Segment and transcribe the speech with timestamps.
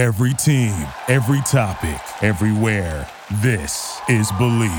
[0.00, 3.06] Every team, every topic, everywhere.
[3.42, 4.70] This is Believe.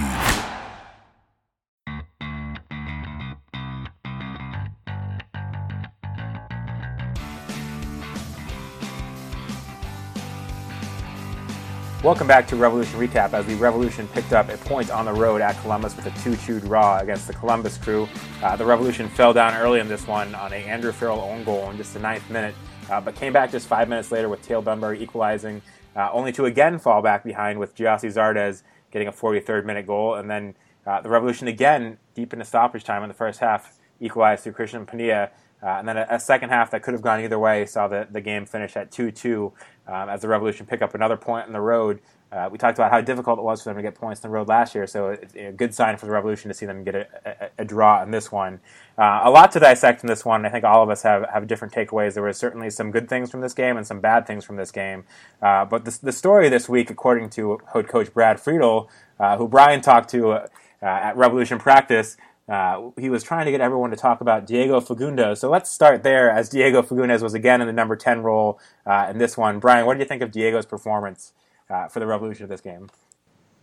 [12.04, 15.40] Welcome back to Revolution Recap as the Revolution picked up a point on the road
[15.42, 18.10] at Columbus with a 2 2 draw against the Columbus crew.
[18.42, 21.70] Uh, the Revolution fell down early in this one on a Andrew Farrell own goal
[21.70, 22.56] in just the ninth minute,
[22.90, 25.62] uh, but came back just five minutes later with Teal Bunbury equalizing,
[25.96, 30.16] uh, only to again fall back behind with Gyasi Zardes getting a 43rd minute goal.
[30.16, 34.44] And then uh, the Revolution again, deep into stoppage time in the first half, equalized
[34.44, 35.30] through Christian Penilla.
[35.64, 38.08] Uh, and then a, a, second half that could have gone either way saw the,
[38.10, 39.54] the game finish at 2 2
[39.88, 42.00] um, as the Revolution pick up another point on the road.
[42.32, 44.34] Uh, we talked about how difficult it was for them to get points on the
[44.34, 46.96] road last year, so it's a good sign for the Revolution to see them get
[46.96, 48.62] a, a, a draw in this one.
[48.98, 50.46] Uh, a lot to dissect in this one.
[50.46, 52.14] I think all of us have, have different takeaways.
[52.14, 54.72] There were certainly some good things from this game and some bad things from this
[54.72, 55.04] game.
[55.42, 59.48] Uh, but the, the, story this week, according to head coach Brad Friedel, uh, who
[59.48, 60.48] Brian talked to uh,
[60.82, 62.16] at Revolution practice,
[62.48, 65.38] uh, he was trying to get everyone to talk about Diego Fagundez.
[65.38, 69.08] So let's start there, as Diego Fagundez was again in the number 10 role uh,
[69.10, 69.60] in this one.
[69.60, 71.34] Brian, what do you think of Diego's performance
[71.72, 72.90] uh, for the Revolution of this game?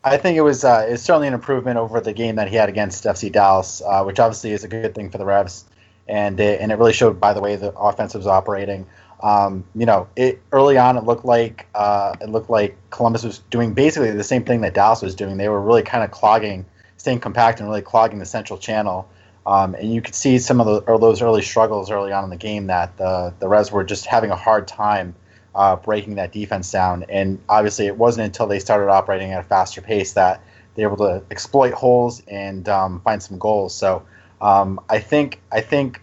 [0.04, 2.68] I think it was uh, it's certainly an improvement over the game that he had
[2.68, 5.64] against FC Dallas, uh, which obviously is a good thing for the Revs,
[6.06, 8.86] and it, and it really showed by the way the offense was operating.
[9.20, 13.40] Um, you know, it early on it looked like uh, it looked like Columbus was
[13.50, 15.36] doing basically the same thing that Dallas was doing.
[15.36, 16.64] They were really kind of clogging,
[16.96, 19.08] staying compact, and really clogging the central channel.
[19.46, 22.36] Um, and you could see some of the, those early struggles early on in the
[22.36, 25.16] game that the the Revs were just having a hard time
[25.58, 27.04] uh, breaking that defense down.
[27.08, 30.40] And obviously, it wasn't until they started operating at a faster pace that
[30.76, 33.74] they were able to exploit holes and um, find some goals.
[33.74, 34.04] So
[34.40, 36.00] um, I think I think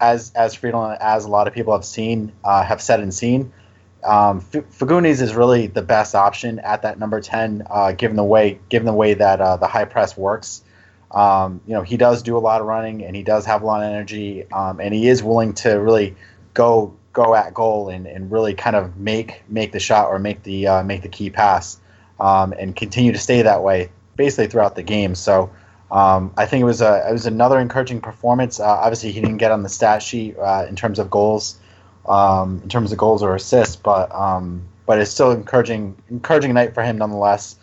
[0.00, 3.52] as as Friedel as a lot of people have seen uh, have said and seen.
[4.02, 8.58] Um, Fagundez is really the best option at that number ten, uh, given the way
[8.68, 10.62] given the way that uh, the high press works.
[11.12, 13.66] Um, you know, he does do a lot of running, and he does have a
[13.66, 16.16] lot of energy, um, and he is willing to really
[16.54, 20.42] go go at goal and, and really kind of make make the shot or make
[20.42, 21.80] the uh, make the key pass
[22.20, 25.14] um, and continue to stay that way basically throughout the game.
[25.14, 25.50] So
[25.90, 28.60] um, I think it was a it was another encouraging performance.
[28.60, 31.58] Uh, obviously, he didn't get on the stat sheet uh, in terms of goals,
[32.06, 36.74] um, in terms of goals or assists, but um, but it's still encouraging encouraging night
[36.74, 37.56] for him nonetheless.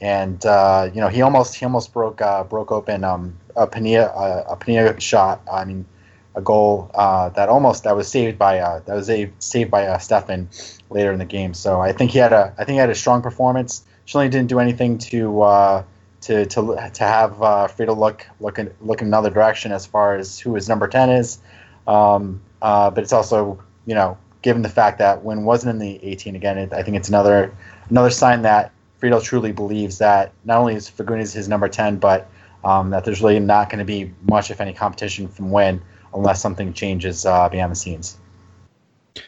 [0.00, 4.14] And uh, you know he almost he almost broke uh, broke open um, a Penilla
[4.14, 5.40] a, a Penilla shot.
[5.50, 5.86] I mean
[6.34, 9.86] a goal uh, that almost that was saved by uh, that was a, saved by
[9.86, 10.46] uh, Steffen
[10.90, 11.54] later in the game.
[11.54, 13.84] So I think he had a I think he had a strong performance.
[14.06, 15.84] Certainly didn't do anything to uh,
[16.22, 20.16] to to to have uh, Friedel look look in, look in another direction as far
[20.16, 21.38] as who his number ten is.
[21.86, 25.98] Um, uh, but it's also you know given the fact that Nguyen wasn't in the
[26.02, 27.52] 18 again, it, I think it's another
[27.90, 32.28] another sign that Friedel truly believes that not only is Fagundez his number 10, but
[32.64, 35.80] um, that there's really not going to be much, if any, competition from Nguyen
[36.14, 38.18] unless something changes uh, behind the scenes.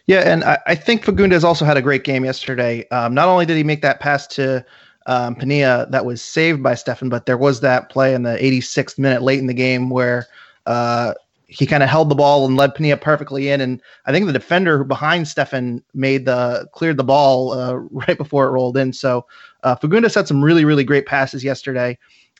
[0.06, 2.86] Yeah, and I, I, think Fagundez also had a great game yesterday.
[2.90, 4.64] Um, not only did he make that pass to
[5.06, 8.98] um, Penilla that was saved by Steffen, but there was that play in the 86th
[8.98, 10.26] minute late in the game where
[10.66, 11.14] uh,
[11.50, 13.60] he kind of held the ball and led Penilla perfectly in.
[13.60, 18.46] And I think the defender behind Steffen made the cleared the ball uh, right before
[18.46, 18.92] it rolled in.
[18.92, 19.26] So
[19.64, 21.98] uh, Fagundez had some really, really great passes yesterday.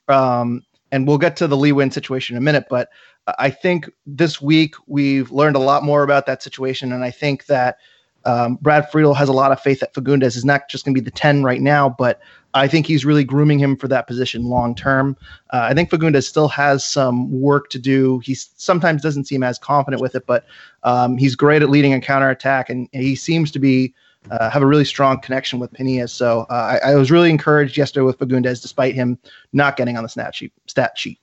[0.09, 0.62] Um,
[0.93, 2.91] and we'll get to the Lee Nguyen situation in a minute, but
[3.39, 7.47] I think this week we've learned a lot more about that situation, and I think
[7.47, 7.78] that
[8.25, 11.01] um, Brad Friedel has a lot of faith that Fagundez is not just going to
[11.01, 12.21] be the 10 right now, but
[12.53, 15.17] I think he's really grooming him for that position long term.
[15.51, 18.19] Uh, I think Fagundez still has some work to do.
[18.19, 20.45] He sometimes doesn't seem as confident with it, but
[20.83, 23.95] um, he's great at leading a counterattack, and he seems to be
[24.31, 26.09] uh, have a really strong connection with Penilla.
[26.09, 29.19] So uh, I, I, was really encouraged yesterday with Fagundez, despite him
[29.53, 30.53] not getting on the stat sheet.
[30.67, 31.19] Stat sheet.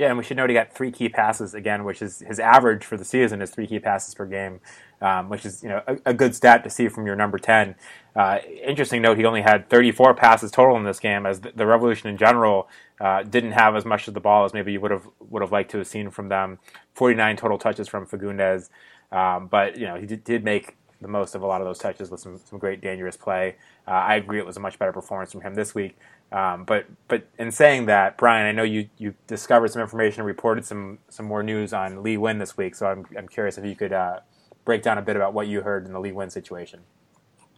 [0.00, 2.86] Yeah, and we should note he got three key passes again, which is his average
[2.86, 4.60] for the season is three key passes per game,
[5.02, 7.74] um, which is you know a, a, good stat to see from your number ten.
[8.16, 11.66] Uh, interesting note: he only had 34 passes total in this game, as the, the
[11.66, 12.66] Revolution in general
[12.98, 15.52] uh, didn't have as much of the ball as maybe you would have would have
[15.52, 16.58] liked to have seen from them.
[16.94, 18.70] 49 total touches from Fagundez,
[19.12, 21.78] um, but you know he did, did, make the most of a lot of those
[21.78, 23.56] touches with some some great dangerous play.
[23.86, 25.96] Uh, I agree, it was a much better performance from him this week.
[26.32, 30.26] Um, but but in saying that, Brian, I know you you discovered some information and
[30.26, 32.74] reported some some more news on Lee Nguyen this week.
[32.74, 34.20] So I'm I'm curious if you could uh,
[34.64, 36.80] break down a bit about what you heard in the Lee Nguyen situation.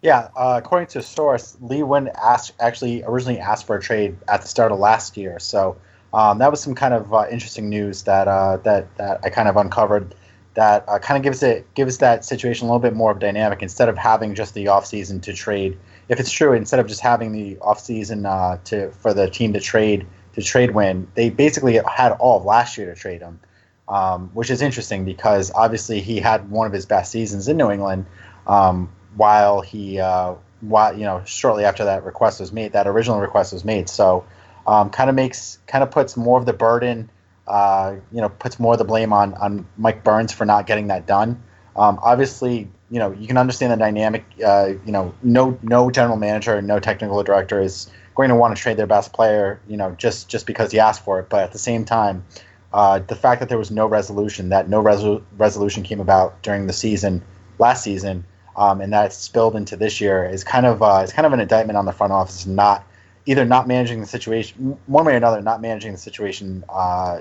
[0.03, 4.43] Yeah, uh, according to source, Lee Nguyen asked actually originally asked for a trade at
[4.43, 5.39] the start of last year.
[5.39, 5.77] So
[6.15, 9.49] um, that was some kind of uh, interesting news that uh, that that I kind
[9.49, 10.15] of uncovered.
[10.55, 13.63] That uh, kind of gives it gives that situation a little bit more of dynamic
[13.63, 15.79] instead of having just the offseason to trade.
[16.09, 19.61] If it's true, instead of just having the offseason uh, to for the team to
[19.61, 23.41] trade to trade Nguyen, they basically had all of last year to trade him,
[23.89, 27.71] um, which is interesting because obviously he had one of his best seasons in New
[27.71, 28.07] England.
[28.47, 33.21] Um, while he, uh, while you know, shortly after that request was made, that original
[33.21, 33.89] request was made.
[33.89, 34.25] So,
[34.67, 37.11] um, kind of makes, kind of puts more of the burden,
[37.53, 40.87] uh, you know, puts more of the blame on on Mike Burns for not getting
[40.87, 41.43] that done.
[41.77, 44.25] Um, obviously, you know, you can understand the dynamic.
[44.43, 48.63] Uh, you know, no no general manager, no technical director is going to want to
[48.63, 51.29] trade their best player, you know, just just because he asked for it.
[51.29, 52.25] But at the same time,
[52.73, 56.67] uh, the fact that there was no resolution, that no resol- resolution came about during
[56.67, 57.23] the season
[57.59, 58.25] last season,
[58.57, 61.41] um, and that spilled into this year is kind of uh, is kind of an
[61.41, 62.87] indictment on the front office not
[63.27, 67.21] either not managing the situation one way or another, not managing the situation uh,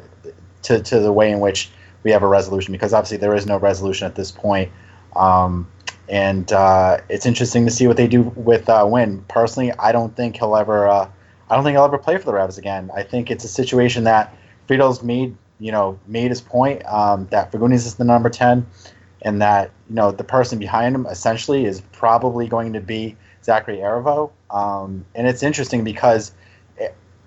[0.64, 1.70] to to the way in which
[2.04, 4.72] we have a resolution because obviously there is no resolution at this point.
[5.16, 5.68] Um,
[6.10, 9.26] and uh, it's interesting to see what they do with uh, Nguyen.
[9.28, 10.88] Personally, I don't think he'll ever.
[10.88, 11.10] Uh,
[11.50, 12.92] I don't think he'll ever play for the Revs again.
[12.96, 14.36] I think it's a situation that
[14.68, 15.36] Friedel's made.
[15.60, 18.66] You know, made his point um, that Fagundez is the number ten,
[19.22, 23.78] and that you know the person behind him essentially is probably going to be Zachary
[23.78, 24.32] Herivaux.
[24.52, 26.34] Um, and it's interesting because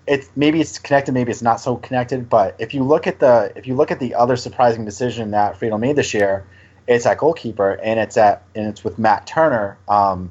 [0.06, 2.28] it, maybe it's connected, maybe it's not so connected.
[2.28, 5.58] But if you look at the if you look at the other surprising decision that
[5.58, 6.44] Friedel made this year,
[6.86, 10.30] it's at goalkeeper, and it's at and it's with Matt Turner, um,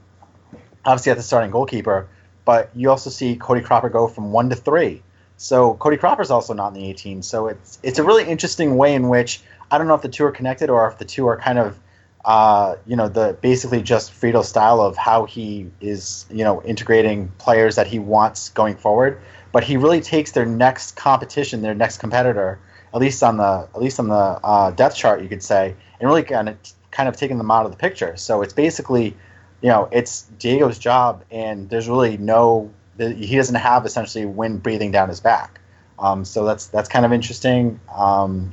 [0.85, 2.07] obviously at the starting goalkeeper.
[2.45, 5.01] But you also see Cody Cropper go from one to three.
[5.37, 7.23] So Cody Cropper's also not in the 18.
[7.23, 9.41] So it's it's a really interesting way in which
[9.71, 11.79] I don't know if the two are connected or if the two are kind of
[12.25, 17.29] uh, you know the basically just Friedel's style of how he is you know integrating
[17.37, 19.19] players that he wants going forward.
[19.51, 22.59] But he really takes their next competition, their next competitor,
[22.93, 26.23] at least on the at least on the uh, chart, you could say, and really
[26.23, 26.57] kind of
[26.91, 28.15] kind of taking them out of the picture.
[28.17, 29.15] So it's basically,
[29.61, 34.91] you know, it's Diego's job, and there's really no he doesn't have essentially Nguyen breathing
[34.91, 35.59] down his back.
[35.99, 38.51] Um, so that's that's kind of interesting, um,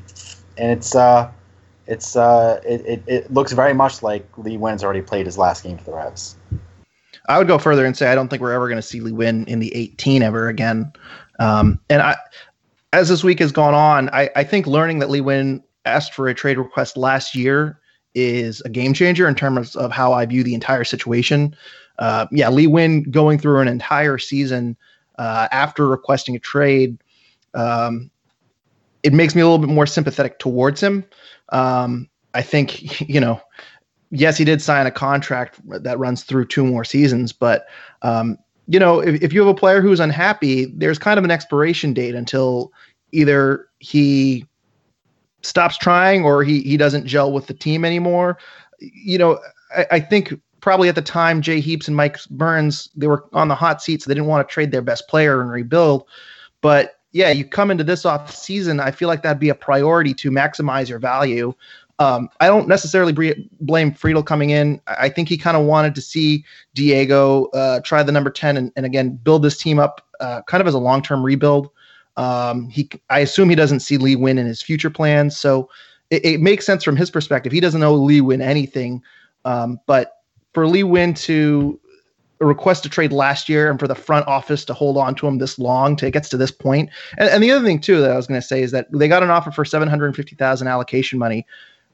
[0.57, 1.31] and it's uh,
[1.91, 5.65] it's uh, it, it, it looks very much like Lee Nguyen's already played his last
[5.65, 6.37] game for the Revs.
[7.29, 9.11] I would go further and say I don't think we're ever going to see Lee
[9.11, 10.93] Nguyen in the 18 ever again.
[11.41, 12.17] Um, and I,
[12.93, 16.29] as this week has gone on, I, I think learning that Lee Nguyen asked for
[16.29, 17.81] a trade request last year
[18.15, 21.57] is a game changer in terms of how I view the entire situation.
[21.99, 24.77] Uh, yeah, Lee Nguyen going through an entire season
[25.19, 26.99] uh, after requesting a trade,
[27.55, 28.11] um,
[29.03, 31.05] it makes me a little bit more sympathetic towards him.
[31.51, 33.41] Um, I think, you know,
[34.11, 37.67] yes, he did sign a contract that runs through two more seasons, but
[38.03, 41.31] um, you know, if, if you have a player who's unhappy, there's kind of an
[41.31, 42.73] expiration date until
[43.13, 44.47] either he
[45.43, 48.39] stops trying or he he doesn't gel with the team anymore.
[48.79, 49.41] You know,
[49.77, 53.49] I, I think probably at the time Jay Heaps and Mike Burns they were on
[53.49, 56.07] the hot seat, so they didn't want to trade their best player and rebuild.
[56.61, 60.15] But yeah, you come into this off season, I feel like that'd be a priority
[60.15, 61.55] to maximize your value.
[61.99, 64.81] Um, I don't necessarily blame Friedel coming in.
[64.87, 68.73] I think he kind of wanted to see Diego uh, try the number 10 and,
[68.75, 71.69] and again build this team up uh, kind of as a long term rebuild.
[72.17, 75.37] Um, he, I assume he doesn't see Lee Nguyen in his future plans.
[75.37, 75.69] So
[76.11, 77.53] it, it, makes sense from his perspective.
[77.53, 79.03] He doesn't know Lee Nguyen anything.
[79.45, 80.23] Um, but
[80.53, 81.79] for Lee Nguyen to
[82.41, 85.39] request a trade last year and for the front office to hold on to him
[85.39, 86.89] this long to it gets to this point.
[87.19, 89.09] And, and the other thing too that I was going to say is that they
[89.09, 91.47] got an offer for 750,000 allocation money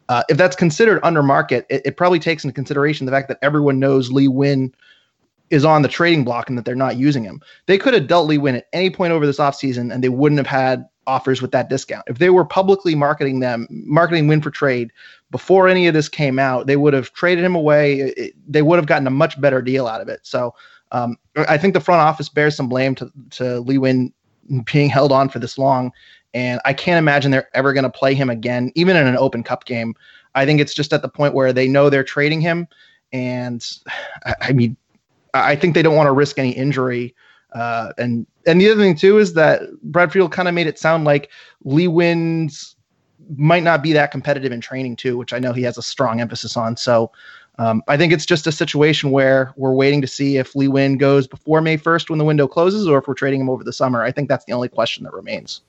[0.09, 3.39] uh, if that's considered under market, it, it, probably takes into consideration the fact that
[3.43, 4.73] everyone knows Lee Nguyen
[5.51, 7.41] is on the trading block and that they're not using him.
[7.67, 10.39] They could have dealt Lee Nguyen at any point over this offseason and they wouldn't
[10.39, 12.05] have had offers with that discount.
[12.09, 14.93] If they were publicly marketing them, marketing Nguyen for trade
[15.31, 18.01] before any of this came out, they would have traded him away.
[18.01, 20.21] It, they would have gotten a much better deal out of it.
[20.23, 20.55] So
[20.93, 24.13] um, I think the front office bears some blame to, to Lee Nguyen
[24.73, 25.93] being held on for this long
[26.37, 29.43] and I can't imagine they're ever going to play him again, even in an Open
[29.43, 29.95] Cup game.
[30.35, 32.69] I think it's just at the point where they know they're trading him,
[33.11, 33.67] and
[34.27, 34.77] I, I mean,
[35.33, 37.15] I think they don't want to risk any injury.
[37.55, 40.79] Uh, and and the other thing too is that Brad Friedel kind of made it
[40.79, 41.31] sound like
[41.65, 42.76] Lee Nguyen's
[43.37, 46.21] might not be that competitive in training too, which I know he has a strong
[46.21, 46.77] emphasis on.
[46.77, 47.11] So
[47.59, 50.99] um, I think it's just a situation where we're waiting to see if Lee Nguyen
[50.99, 53.73] goes before May 1st when the window closes, or if we're trading him over the
[53.73, 54.03] summer.
[54.03, 55.63] I think that's the only question that remains.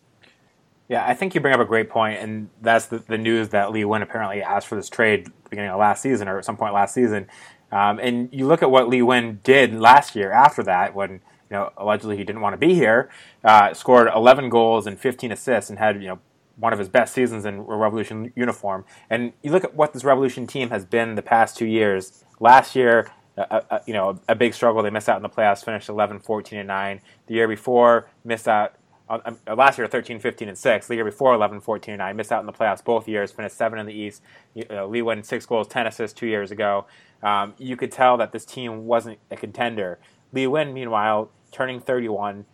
[0.90, 3.72] Yeah, I think you bring up a great point, and that's the, the news that
[3.72, 6.74] Lee Nguyen apparently asked for this trade beginning of last season or at some point
[6.74, 7.28] last season.
[7.72, 11.20] Um, and you look at what Lee Nguyen did last year after that, when you
[11.52, 13.10] know allegedly he didn't want to be here,
[13.44, 16.20] uh, scored 11 goals and 15 assists, and had you know
[16.58, 18.86] one of his best seasons in a Revolution uniform.
[19.10, 22.24] And you look at what this Revolution team has been the past two years.
[22.40, 23.12] Last year,
[23.86, 24.82] you know, a big struggle.
[24.82, 27.02] They missed out in the playoffs, finished 11, 14, and 9.
[27.28, 28.76] The year before, missed out.
[29.10, 30.88] Uh, uh last year, 13, 15, and 6.
[30.88, 32.16] The year before, 11, 14, and 9.
[32.16, 34.24] Missed out in the playoffs both years, finished 7 in the East.
[34.70, 36.86] Uh, Lee Nguyen 6 goals, 10 assists two years ago.
[37.22, 40.00] Um, you could tell that this team wasn't a contender.
[40.34, 42.46] Lee Nguyen, meanwhile, turning 31,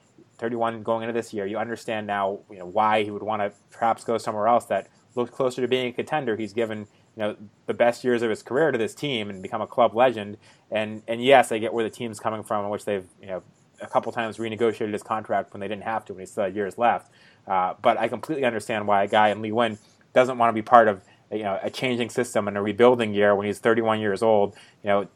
[0.43, 3.53] 31 going into this year, you understand now you know, why he would want to
[3.71, 6.35] perhaps go somewhere else that looked closer to being a contender.
[6.35, 9.61] He's given you know the best years of his career to this team and become
[9.61, 10.35] a club legend.
[10.69, 13.43] And and yes, I get where the team's coming from, in which they've you know
[13.81, 16.55] a couple times renegotiated his contract when they didn't have to when he still had
[16.55, 17.09] years left.
[17.47, 19.77] Uh, but I completely understand why a guy in Lee Nguyen
[20.11, 23.33] doesn't want to be part of you know a changing system and a rebuilding year
[23.33, 24.57] when he's 31 years old.
[24.83, 25.07] You know,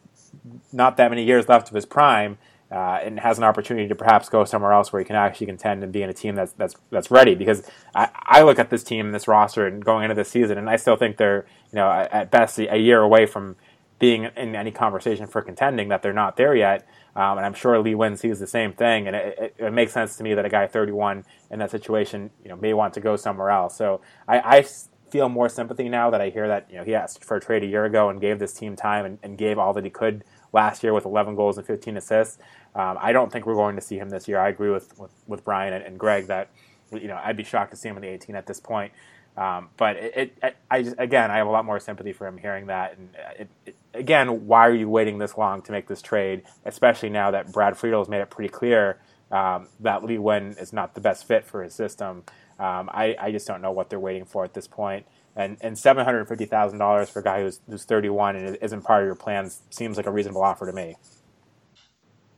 [0.72, 2.38] not that many years left of his prime
[2.72, 5.84] uh, and has an opportunity to perhaps go somewhere else where he can actually contend
[5.84, 7.36] and be in a team that's that's that's ready.
[7.36, 10.70] Because I, I look at this team, this roster, and going into this season, and
[10.70, 13.56] I still think they're you know at best a year away from
[14.00, 15.88] being in any conversation for contending.
[15.88, 19.08] That they're not there yet, um, and I'm sure Lee Nguyen sees the same thing.
[19.08, 22.32] And it, it, it, makes sense to me that a guy 31 in that situation,
[22.44, 23.78] you know, may want to go somewhere else.
[23.78, 24.66] So I, I
[25.10, 27.64] feel more sympathy now that I hear that you know he asked for a trade
[27.64, 30.24] a year ago and gave this team time and, and gave all that he could
[30.54, 32.38] last year with 11 goals and 15 assists.
[32.76, 34.40] Um, I don't think we're going to see him this year.
[34.40, 36.50] I agree with, with, with Brian and, and, Greg that
[36.92, 38.92] you know I'd be shocked to see him in the 18 at this point.
[39.36, 42.38] Um, but it, it, I just, again, I have a lot more sympathy for him
[42.38, 42.98] hearing that.
[42.98, 46.44] And uh, it, it, again, why are you waiting this long to make this trade,
[46.66, 48.98] especially now that Brad Friedel has made it pretty clear
[49.32, 52.24] um, that Lee Nguyen is not the best fit for his system.
[52.60, 55.06] Um, I, I, just don't know what they're waiting for at this point.
[55.38, 58.58] And, and seven hundred fifty thousand dollars for a guy who's, who's thirty one and
[58.60, 60.96] isn't part of your plans seems like a reasonable offer to me.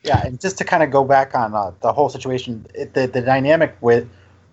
[0.03, 3.07] Yeah, and just to kind of go back on uh, the whole situation, it, the
[3.07, 4.09] the dynamic with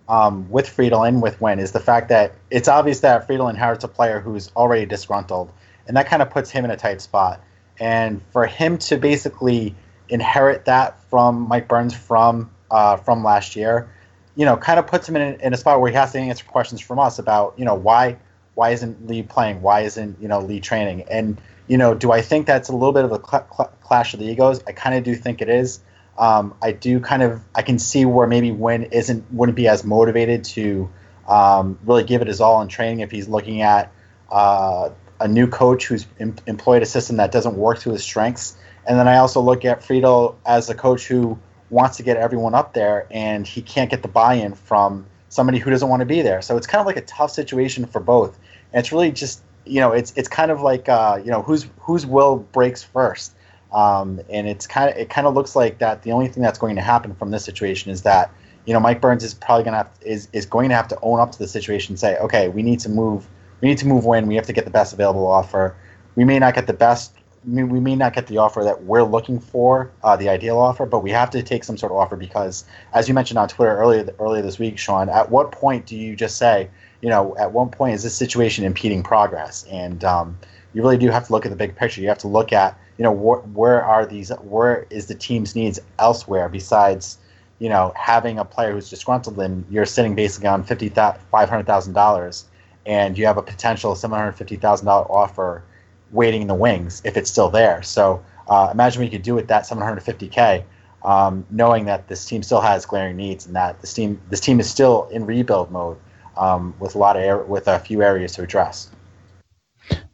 [0.07, 3.83] um, with Friedel and with Nguyen is the fact that it's obvious that Friedel inherits
[3.83, 5.51] a player who's already disgruntled,
[5.85, 7.41] and that kind of puts him in a tight spot.
[7.81, 9.75] And for him to basically
[10.07, 13.89] inherit that from Mike Burns from uh, from last year,
[14.35, 16.45] you know, kind of puts him in in a spot where he has to answer
[16.45, 18.17] questions from us about, you know, why
[18.57, 19.61] why isn't Lee playing?
[19.61, 21.03] Why isn't you know Lee training?
[21.11, 24.15] And you know, do I think that's a little bit of a cl- cl- clash
[24.15, 24.63] of the egos?
[24.65, 25.79] I kind of do think it is.
[26.17, 29.83] Um, I do kind of I can see where maybe Nguyen isn't wouldn't be as
[29.83, 30.89] motivated to
[31.27, 33.91] um, really give it his all in training if he's looking at
[34.31, 38.57] uh, a new coach who's em- employed a system that doesn't work to his strengths.
[38.87, 41.37] And then I also look at Friedel as a coach who
[41.69, 45.69] wants to get everyone up there, and he can't get the buy-in from somebody who
[45.69, 46.41] doesn't want to be there.
[46.41, 48.39] So it's kind of like a tough situation for both.
[48.77, 51.65] And it's really just you know it's it's kind of like uh, you know whose
[51.79, 53.33] whose will breaks first.
[53.73, 56.59] Um, and it's kind of it kind of looks like that the only thing that's
[56.59, 58.31] going to happen from this situation is that
[58.67, 60.99] you know Mike Burns is probably going to have is is going to have to
[61.01, 63.27] own up to the situation and say okay we need to move
[63.61, 65.75] we need to move Nguyen we have to get the best available offer
[66.13, 67.15] we may not get the best
[67.45, 70.99] we may not get the offer that we're looking for uh, the ideal offer but
[70.99, 74.07] we have to take some sort of offer because as you mentioned on Twitter earlier
[74.19, 76.69] earlier this week Sean at what point do you just say
[77.01, 80.37] you know at one point is this situation impeding progress and um,
[80.73, 82.77] you really do have to look at the big picture you have to look at
[82.97, 84.29] you know, wh- where are these?
[84.29, 87.17] Where is the team's needs elsewhere besides,
[87.59, 91.65] you know, having a player who's disgruntled and you're sitting basically on fifty five hundred
[91.65, 92.45] thousand dollars,
[92.85, 95.63] and you have a potential seven hundred fifty thousand dollar offer
[96.11, 97.83] waiting in the wings if it's still there.
[97.83, 100.65] So uh, imagine what you could do with that seven hundred fifty k.
[101.03, 104.59] Um, knowing that this team still has glaring needs and that this team this team
[104.59, 105.97] is still in rebuild mode
[106.37, 108.89] um, with a lot of with a few areas to address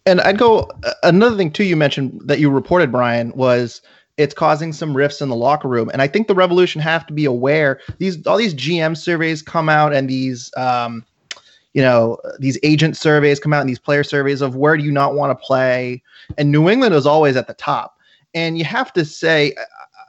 [0.05, 0.69] and I'd go
[1.03, 1.63] another thing too.
[1.63, 3.81] You mentioned that you reported Brian was
[4.17, 7.13] it's causing some rifts in the locker room, and I think the Revolution have to
[7.13, 7.79] be aware.
[7.97, 11.05] These all these GM surveys come out, and these um,
[11.73, 14.91] you know these agent surveys come out, and these player surveys of where do you
[14.91, 16.03] not want to play,
[16.37, 17.97] and New England is always at the top.
[18.35, 19.55] And you have to say,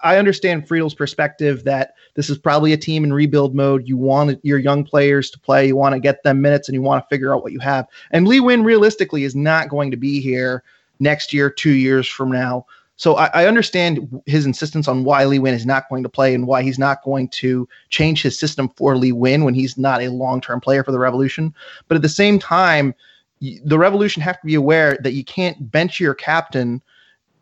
[0.02, 3.86] I understand Friedel's perspective that this is probably a team in rebuild mode.
[3.86, 6.82] You want your young players to play, you want to get them minutes, and you
[6.82, 7.86] want to figure out what you have.
[8.10, 10.62] And Lee Nguyen realistically is not going to be here
[11.00, 12.66] next year, two years from now.
[12.96, 16.32] So I, I, understand his insistence on why Lee Nguyen is not going to play
[16.32, 20.00] and why he's not going to change his system for Lee Nguyen when he's not
[20.00, 21.52] a long-term player for the Revolution.
[21.88, 22.94] But at the same time,
[23.40, 26.80] the Revolution have to be aware that you can't bench your captain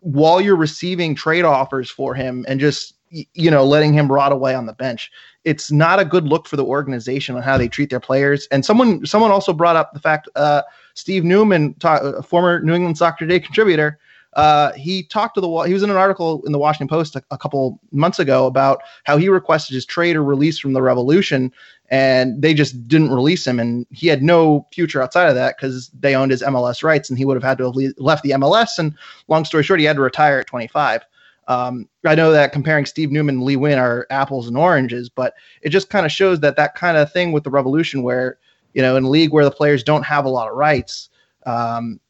[0.01, 4.55] while you're receiving trade offers for him and just you know letting him rot away
[4.55, 5.11] on the bench
[5.45, 8.65] it's not a good look for the organization on how they treat their players and
[8.65, 10.63] someone someone also brought up the fact uh,
[10.95, 13.99] steve neumann ta- a former new england soccer Day contributor
[14.35, 17.23] uh, he talked to the he was in an article in the Washington Post a,
[17.31, 21.53] a, couple months ago about how he requested his trade or release from the Revolution,
[21.91, 25.91] and they just didn't release him, and he had no future outside of that because
[26.01, 28.79] they owned his MLS rights, and he would have had to have left the MLS.
[28.79, 28.95] And
[29.29, 31.03] long story short, he had to retire at 25.
[31.49, 35.35] Um, I know that comparing Steve Neumann and Lee Nguyen are apples and oranges, but
[35.63, 38.39] it just kind of shows that that kind of thing with the Revolution, where
[38.75, 41.11] you know, in a league where the players don't have a lot of rights,
[41.47, 42.01] um,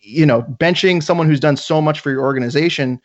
[0.00, 3.00] you know, benching someone who's done so much for your organization,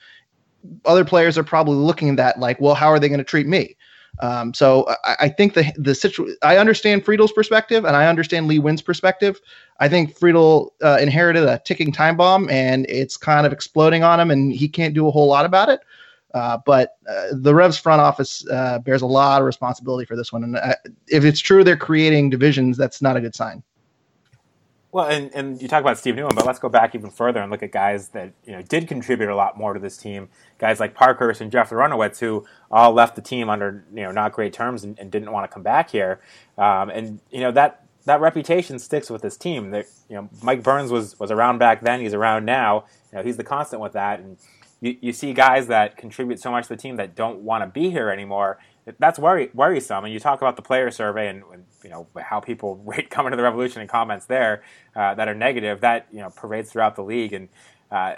[0.85, 3.47] other players are probably looking at that like, well, how are they going to treat
[3.47, 3.75] me?
[4.21, 6.37] Um, so I, I, think the the.
[6.41, 9.39] I understand Friedel's perspective, and I understand Lee Nguyen's perspective.
[9.79, 14.19] I think Friedel uh, inherited a ticking time bomb, and it's kind of exploding on
[14.19, 15.79] him, and he can't do a whole lot about it.
[16.33, 20.33] Uh, but uh, the Revs front office uh, bears a lot of responsibility for this
[20.33, 20.75] one, and uh,
[21.07, 23.63] if it's true they're creating divisions, that's not a good sign.
[24.91, 27.51] Well, and, and you talk about Steve Neumann, but let's go back even further and
[27.51, 30.29] look at guys that you know did contribute a lot more to this team.
[30.57, 34.31] Guys like Parkhurst and Jeff Larentowicz, who all left the team under you know not
[34.33, 36.19] great terms and, and didn't want to come back here.
[36.57, 39.69] Um, and you know that that reputation sticks with this team.
[39.69, 42.01] That you know Mike Burns was was around back then.
[42.01, 42.85] He's around now.
[43.11, 44.19] You know he's the constant with that.
[44.19, 44.37] And
[44.81, 47.67] you, you see guys that contribute so much to the team that don't want to
[47.67, 48.57] be here anymore
[48.97, 50.05] that's worry, worrisome.
[50.05, 53.31] And you talk about the player survey and, and, you know how people rate coming
[53.31, 54.63] to the revolution and comments there
[54.95, 55.81] uh, that are negative.
[55.81, 57.33] That you know pervades throughout the league.
[57.33, 57.49] And
[57.91, 58.15] uh,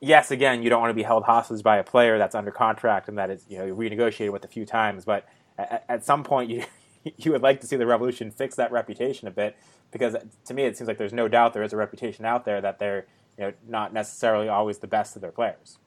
[0.00, 3.08] yes, again, you don't want to be held hostage by a player that's under contract
[3.08, 5.04] and that is you know renegotiated with a few times.
[5.04, 5.26] But
[5.58, 6.64] at, at some point, you
[7.16, 9.56] you would like to see the revolution fix that reputation a bit
[9.90, 12.60] because to me, it seems like there's no doubt there is a reputation out there
[12.60, 13.06] that they're
[13.38, 15.78] you know not necessarily always the best of their players.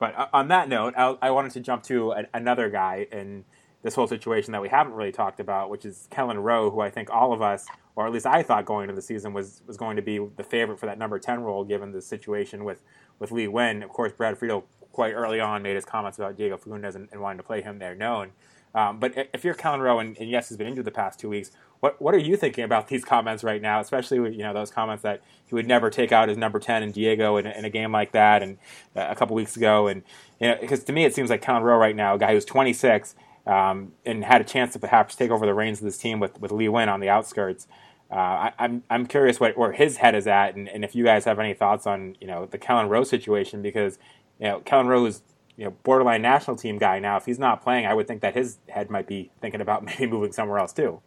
[0.00, 3.44] But uh, on that note, I, I wanted to jump to another guy in
[3.82, 6.90] this whole situation that we haven't really talked about, which is Kelyn Rowe, who I
[6.90, 9.76] think all of us, or at least I thought going into the season, was was
[9.76, 12.82] going to be the favorite for that number ten role, given the situation with
[13.20, 13.84] with Lee Nguyen.
[13.84, 17.20] Of course, Brad Friedel quite early on made his comments about Diego Fagundez and, and
[17.20, 18.32] wanting to play him there known.
[18.74, 21.28] Um, but if you're Kelyn Rowe, and, and yes, he's been injured the past two
[21.28, 21.50] weeks,
[21.80, 23.80] what what are you thinking about these comments right now?
[23.80, 26.92] Especially you know those comments that he would never take out his number ten and
[26.92, 28.58] Diego in, in a game like that, and
[28.94, 30.02] uh, a couple weeks ago, and
[30.38, 32.44] you know because to me it seems like Kelyn Rowe right now, a guy who's
[32.44, 33.14] 26
[33.46, 36.40] um, and had a chance to perhaps take over the reins of this team with
[36.40, 37.66] with Lee Nguyen on the outskirts.
[38.10, 40.96] Uh, I, am I'm, I'm curious what, where his head is at, and, and if
[40.96, 43.98] you guys have any thoughts on you know the Kelyn Rowe situation because
[44.38, 45.22] you know Kelyn Rowe is
[45.60, 47.18] you know borderline national team guy now.
[47.18, 50.06] If he's not playing, I would think that his head might be thinking about maybe
[50.06, 51.00] moving somewhere else too.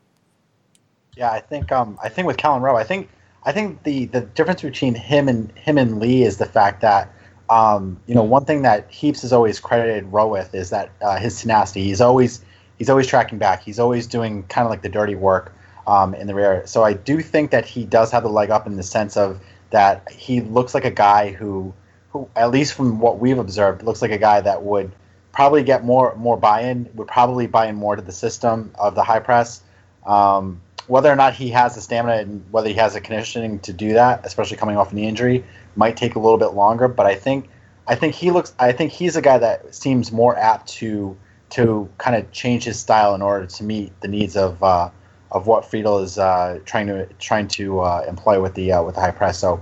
[1.17, 3.09] Yeah, I think um, I think with Kelyn Rowe, I think
[3.43, 7.11] I think the the difference between him and him and Lee is the fact that
[7.49, 11.17] um, you know one thing that Heaps has always credited Rowe with is that uh,
[11.17, 11.83] his tenacity.
[11.85, 12.45] He's always
[12.77, 13.63] he's always tracking back.
[13.63, 15.51] He's always doing kind of like the dirty work
[15.87, 16.61] um, in the rear.
[16.67, 19.41] So I do think that he does have the leg up in the sense of
[19.71, 21.73] that he looks like a guy who
[22.13, 24.91] who at least from what we've observed looks like a guy that would
[25.33, 26.89] probably get more more buy-in.
[26.93, 29.61] Would probably buy in more to the system of the high press.
[30.05, 33.73] Um, whether or not he has the stamina and whether he has the conditioning to
[33.73, 35.43] do that, especially coming off an injury,
[35.75, 36.87] might take a little bit longer.
[36.87, 37.49] But I think
[37.87, 38.53] I think he looks.
[38.59, 41.17] I think he's a guy that seems more apt to
[41.51, 44.89] to kind of change his style in order to meet the needs of uh,
[45.31, 48.95] of what Friedel is uh, trying to trying to uh, employ with the uh, with
[48.95, 49.39] the high press.
[49.39, 49.61] So,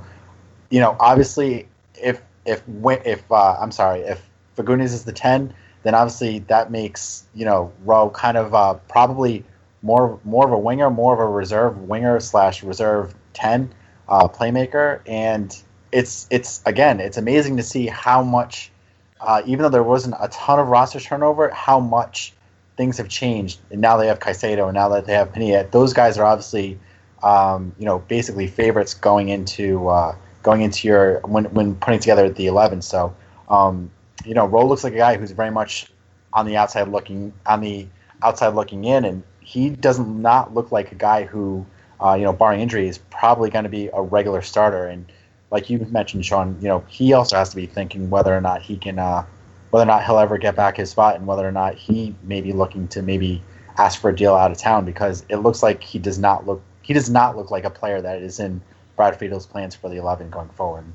[0.70, 4.28] you know, obviously, if if if uh, I'm sorry, if
[4.58, 9.44] Fagundez is the ten, then obviously that makes you know Rowe kind of uh, probably
[9.82, 13.74] more more of a winger, more of a reserve winger slash reserve ten
[14.08, 15.56] uh, playmaker, and
[15.92, 18.72] it's it's again it's amazing to see how much,
[19.20, 22.34] uh, even though there wasn't a ton of roster turnover, how much
[22.78, 23.60] things have changed.
[23.70, 26.80] And now they have Caicedo, and now that they have Penilla, those guys are obviously
[27.24, 32.30] um, you know basically favorites going into uh, going into your when when putting together
[32.30, 32.82] the eleven.
[32.82, 33.16] So
[33.50, 33.92] um,
[34.26, 35.92] you know Rowe looks like a guy who's very much
[36.34, 37.88] on the outside looking on the
[38.24, 41.66] outside looking in, and he does not look like a guy who,
[42.00, 44.88] uh, you know, barring injury, is probably going to be a regular starter.
[44.88, 45.12] And
[45.50, 48.62] like you mentioned, Sean, you know, he also has to be thinking whether or not
[48.62, 49.26] he can, uh,
[49.72, 52.42] whether or not he'll ever get back his spot, and whether or not he may
[52.42, 53.42] be looking to maybe
[53.78, 56.62] ask for a deal out of town because it looks like he does not look
[56.82, 58.62] he does not look like a player that is in
[59.02, 60.86] Brad Friedel's plans for the 11 going forward.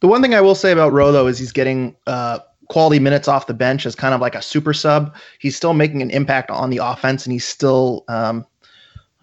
[0.00, 3.28] The one thing I will say about Rowe though is he's getting uh, quality minutes
[3.28, 5.14] off the bench as kind of like a super sub.
[5.38, 8.44] He's still making an impact on the offense, and he's still, um,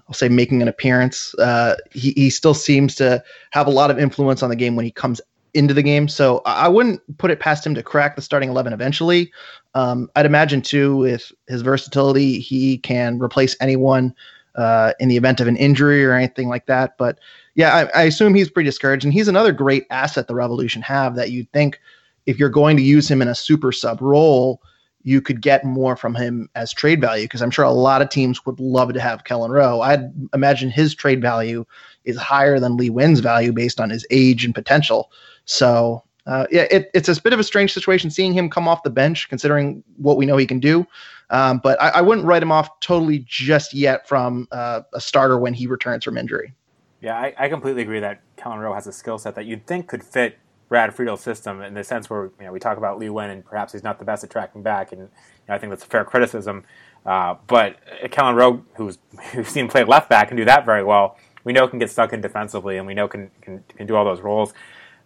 [0.08, 1.36] I'll say, making an appearance.
[1.36, 4.86] Uh, he he still seems to have a lot of influence on the game when
[4.86, 5.20] he comes
[5.54, 6.08] into the game.
[6.08, 9.30] So I wouldn't put it past him to crack the starting eleven eventually.
[9.74, 14.16] Um, I'd imagine too, with his versatility, he can replace anyone
[14.56, 16.98] uh, in the event of an injury or anything like that.
[16.98, 17.20] But
[17.56, 21.16] yeah, I, I, assume he's pretty discouraged, and he's another great asset the Revolution have
[21.16, 21.80] that you'd think
[22.26, 24.62] if you're going to use him in a super sub role,
[25.04, 28.10] you could get more from him as trade value because I'm sure a lot of
[28.10, 29.82] teams would love to have Kelyn Rowe.
[29.82, 31.66] I'd imagine his trade value
[32.06, 35.12] is higher than Lee Nguyen's value based on his age and potential.
[35.46, 38.84] So uh, yeah, it, it's a bit of a strange situation seeing him come off
[38.84, 40.88] the bench, considering what we know he can do.
[41.34, 45.40] Um, but I, I, wouldn't write him off totally just yet from uh, a starter
[45.40, 46.54] when he returns from injury.
[47.02, 49.88] Yeah, I, I completely agree that Kelyn Rowe has a skill set that you'd think
[49.88, 50.38] could fit
[50.70, 53.44] Brad Friedel's system in the sense where you know we talk about Lee Nguyen and
[53.44, 55.10] perhaps he's not the best at tracking back, and you
[55.50, 56.64] know, I think that's a fair criticism.
[57.04, 59.00] Uh, but Kelyn Rowe, who's
[59.34, 62.14] who's seen play left back and do that very well, we know can get stuck
[62.14, 64.54] in defensively, and we know can can, can do all those roles.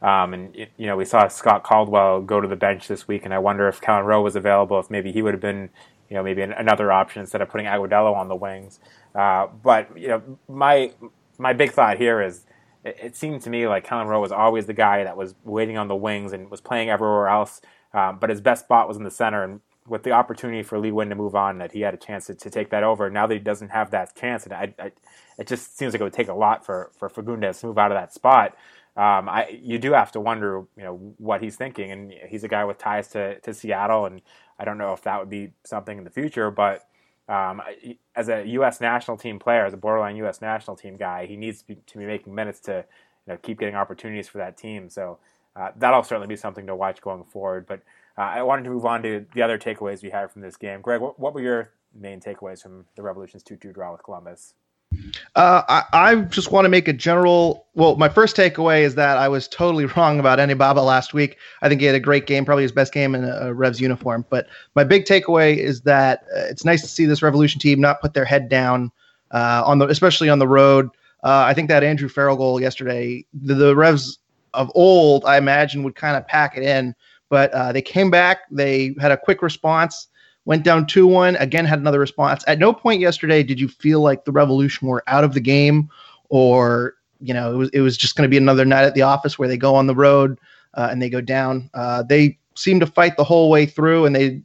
[0.01, 3.33] Um, and you know, we saw Scott Caldwell go to the bench this week, and
[3.33, 5.69] I wonder if Kelyn Rowe was available, if maybe he would have been,
[6.09, 8.79] you know, maybe an, another option instead of putting Agudelo on the wings.
[9.13, 10.91] Uh, but you know, my
[11.37, 12.45] my big thought here is,
[12.83, 15.77] it, it, seemed to me like Kelyn Rowe was always the guy that was waiting
[15.77, 17.61] on the wings and was playing everywhere else,
[17.93, 19.43] um, but his best spot was in the center.
[19.43, 22.25] And with the opportunity for Lee Nguyen to move on, that he had a chance
[22.27, 23.09] to, to take that over.
[23.09, 24.91] Now that he doesn't have that chance, and I, I,
[25.37, 27.91] it just seems like it would take a lot for for Fagundez to move out
[27.91, 28.55] of that spot
[28.97, 31.91] um, I, you do have to wonder, you know, what he's thinking.
[31.91, 34.21] And he's a guy with ties to, to Seattle, and
[34.57, 36.49] I don't know if that would be something in the future.
[36.49, 36.87] But
[37.29, 37.61] um,
[38.15, 38.81] as a U.S.
[38.81, 40.41] national team player, as a borderline U.S.
[40.41, 42.85] national team guy, he needs to be, to be making minutes to
[43.27, 44.89] you know, keep getting opportunities for that team.
[44.89, 45.19] So
[45.55, 47.67] uh, that'll certainly be something to watch going forward.
[47.67, 47.81] But
[48.17, 50.81] uh, I wanted to move on to the other takeaways we had from this game.
[50.81, 54.55] Greg, what, what were your main takeaways from the Revolution's 2-2 draw with Columbus?
[55.35, 57.67] Uh, I, I, just want to make a general.
[57.75, 61.37] Well, my first takeaway is that I was totally wrong about Anibaba last week.
[61.61, 63.79] I think he had a great game, probably his best game in a, a Revs
[63.79, 64.25] uniform.
[64.29, 68.01] But my big takeaway is that uh, it's nice to see this Revolution team not
[68.01, 68.91] put their head down
[69.31, 70.89] uh, on the, especially on the road.
[71.23, 74.19] Uh, I think that Andrew Farrell goal yesterday, the, the Revs
[74.53, 76.95] of old, I imagine, would kind of pack it in,
[77.29, 78.39] but uh, they came back.
[78.49, 80.07] They had a quick response
[80.47, 82.41] went down 2 1, again had another response.
[82.47, 85.89] At no point yesterday did you feel like the Revolution were out of the game
[86.29, 89.01] or, you know, it was, it was just going to be another night at the
[89.01, 90.39] office where they go on the road
[90.75, 91.69] uh, and they go down.
[91.73, 94.41] Uh, they seemed to fight the whole way through and they,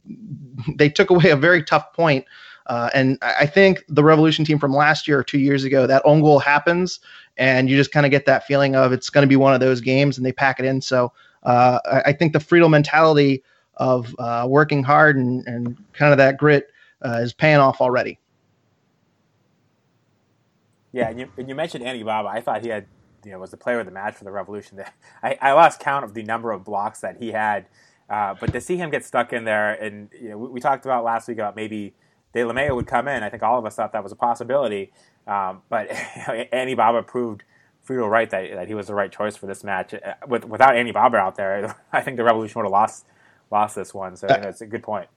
[0.75, 2.25] they took away a very tough point.
[2.67, 6.01] Uh, and I think the Revolution team from last year or two years ago, that
[6.03, 6.99] own goal happens,
[7.37, 9.59] and you just kind of get that feeling of it's going to be one of
[9.59, 10.79] those games, and they pack it in.
[10.79, 11.11] So
[11.43, 13.43] uh, I, I, think the Friedel mentality
[13.75, 16.69] of uh, working hard and, and kind of that grit
[17.03, 18.19] uh, is paying off already.
[20.91, 22.29] Yeah, and you, and you mentioned Anibaba.
[22.29, 22.85] I thought he had,
[23.25, 24.83] you know, was the player of the match for the Revolution.
[25.23, 27.65] I, I lost count of the number of blocks that he had,
[28.09, 30.85] uh, but to see him get stuck in there, and you know, we, we, talked
[30.85, 31.95] about last week about maybe
[32.33, 33.23] De Delamea would come in.
[33.23, 34.91] I think all of us thought that was a possibility,
[35.25, 35.89] um, but
[36.53, 37.43] Anibaba proved
[37.81, 39.95] Friedel right that, that he was the right choice for this match.
[39.95, 43.05] Uh, with, without Anibaba out there, I think the Revolution would have lost
[43.53, 44.17] lost this one.
[44.17, 45.07] So uh, that's a good point.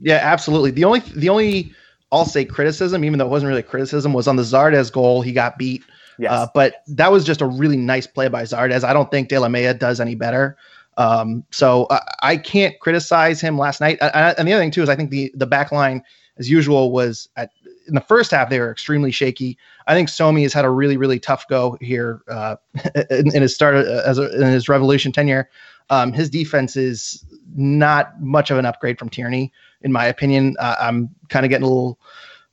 [0.00, 0.72] Yeah, absolutely.
[0.72, 1.72] The only the only
[2.10, 5.22] I'll say criticism, even though it wasn't really criticism, was on the Zardes goal.
[5.22, 5.84] He got beat.
[6.18, 6.32] Yes.
[6.32, 8.84] Uh, but that was just a really nice play by Zardes.
[8.84, 10.56] I don't think Delamea does any better.
[10.98, 13.98] Um, so uh, I can't criticize him last night.
[14.00, 16.02] Uh, and the other thing too is I think the the back line,
[16.38, 17.50] as usual, was at
[17.86, 19.56] in the first half they were extremely shaky.
[19.86, 22.56] I think Somi has had a really really tough go here uh,
[23.10, 25.48] in, in, his start uh, as a, in his Revolution tenure.
[25.90, 27.24] Um, his defense is
[27.54, 29.52] not much of an upgrade from Tierney,
[29.82, 30.56] in my opinion.
[30.58, 31.98] Uh, I'm kind of getting a little,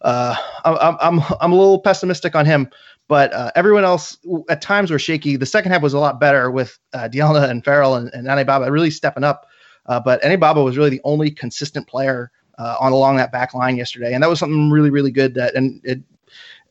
[0.01, 2.69] uh, I'm, I'm, I'm a little pessimistic on him,
[3.07, 4.17] but uh, everyone else
[4.49, 5.35] at times were shaky.
[5.35, 8.71] The second half was a lot better with uh, Dielna and Farrell and, and Anibaba
[8.71, 9.47] really stepping up.
[9.85, 13.77] Uh, but Anibaba was really the only consistent player uh, on along that back line
[13.77, 15.33] yesterday, and that was something really, really good.
[15.33, 15.99] That and it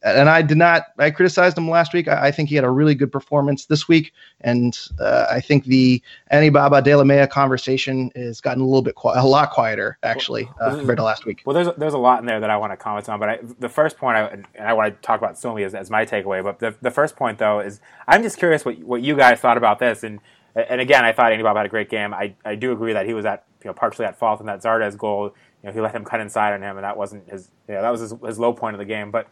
[0.02, 0.86] and I did not.
[0.98, 2.08] I criticized him last week.
[2.08, 5.64] I, I, think he had a really good performance this week, and uh, I think
[5.64, 10.76] the Anibaba Delamea conversation has gotten a little bit qui- a lot quieter actually uh,
[10.76, 11.42] compared to last week.
[11.44, 13.38] Well, there's there's a lot in there that I want to comment on, but I,
[13.58, 16.42] the first point I and I want to talk about Somi as, as my takeaway.
[16.42, 19.56] But the, the first point though is I'm just curious what what you guys thought
[19.56, 20.20] about this, and
[20.54, 22.14] and again I thought Anibaba had a great game.
[22.14, 24.62] I I do agree that he was at you know partially at fault in that
[24.62, 25.34] Zardes goal.
[25.62, 27.50] You know he let him cut inside on him, and that wasn't his.
[27.66, 29.28] You know, that was his, his low point of the game, but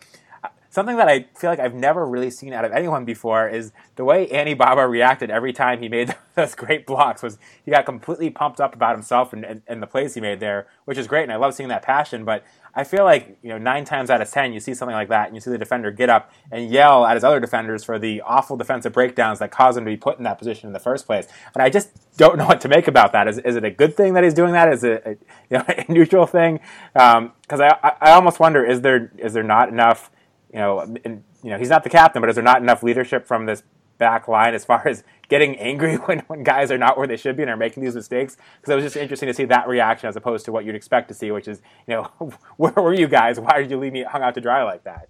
[0.77, 4.05] something that I feel like I've never really seen out of anyone before is the
[4.05, 8.61] way Anibaba reacted every time he made those great blocks was he got completely pumped
[8.61, 11.33] up about himself and, and, and, the plays he made there, which is great, and
[11.33, 12.27] I love seeing that passion.
[12.27, 15.09] But I feel like you know nine times out of ten you see something like
[15.09, 17.99] that, and you see the defender get up and yell at his other defenders for
[17.99, 20.79] the awful defensive breakdowns that caused him to be put in that position in the
[20.79, 21.27] first place.
[21.55, 23.29] And I just don't know what to make about that.
[23.29, 24.71] Is, is it a good thing that he's doing that?
[24.71, 25.11] Is it a,
[25.51, 26.61] you know, a neutral thing?
[26.93, 27.23] Because
[27.61, 30.11] um, I, I almost wonder is there is there not enough
[30.53, 33.27] you know, and, you know, he's not the captain, but is there not enough leadership
[33.27, 33.63] from this
[33.99, 37.37] back line as far as getting angry when, when guys are not where they should
[37.37, 38.37] be and are making these mistakes?
[38.61, 41.09] Because it was just interesting to see that reaction as opposed to what you'd expect
[41.09, 43.41] to see, which is, you know, where were you guys?
[43.41, 45.09] Why did you leave me hung out to dry like that?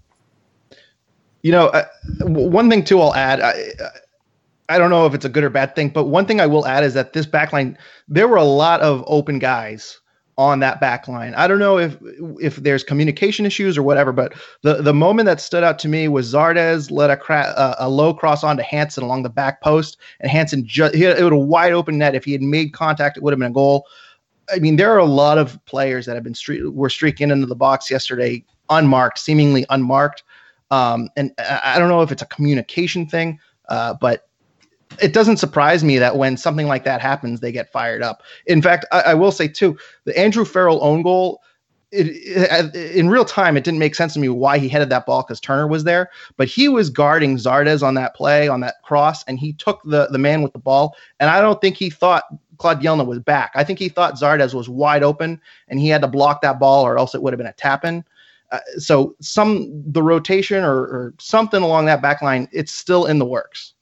[1.42, 1.85] You know, uh,
[2.22, 3.40] one thing too, I'll add.
[3.40, 3.70] I,
[4.68, 6.66] I don't know if it's a good or bad thing, but one thing I will
[6.66, 7.77] add is that this backline,
[8.09, 10.01] there were a lot of open guys
[10.38, 11.35] on that back line.
[11.35, 11.96] I don't know if
[12.40, 16.09] if there's communication issues or whatever, but the the moment that stood out to me
[16.09, 20.31] was Zardes let a cra- a low cross onto Hansen along the back post, and
[20.31, 22.14] Hansen just it was a wide open net.
[22.14, 23.87] If he had made contact, it would have been a goal.
[24.55, 27.46] I mean, there are a lot of players that have been streak were streaking into
[27.46, 30.22] the box yesterday unmarked, seemingly unmarked.
[30.70, 34.26] Um, and I, I don't know if it's a communication thing, uh, but
[35.01, 38.23] it doesn't surprise me that when something like that happens, they get fired up.
[38.47, 41.43] In fact, I, I will say too, the Andrew Farrell own goal.
[41.93, 45.07] It, it, in real time, it didn't make sense to me why he headed that
[45.07, 48.83] ball because Turner was there, but he was guarding Zardes on that play on that
[48.83, 50.97] cross, and he took the the man with the ball.
[51.21, 52.25] And I don't think he thought
[52.59, 53.53] Claude Dielna was back.
[53.55, 56.85] I think he thought Zardes was wide open, and he had to block that ball,
[56.85, 58.05] or else it would have been a tap in.
[58.53, 63.19] Uh, so some the rotation or, or something along that back line, it's still in
[63.19, 63.75] the works.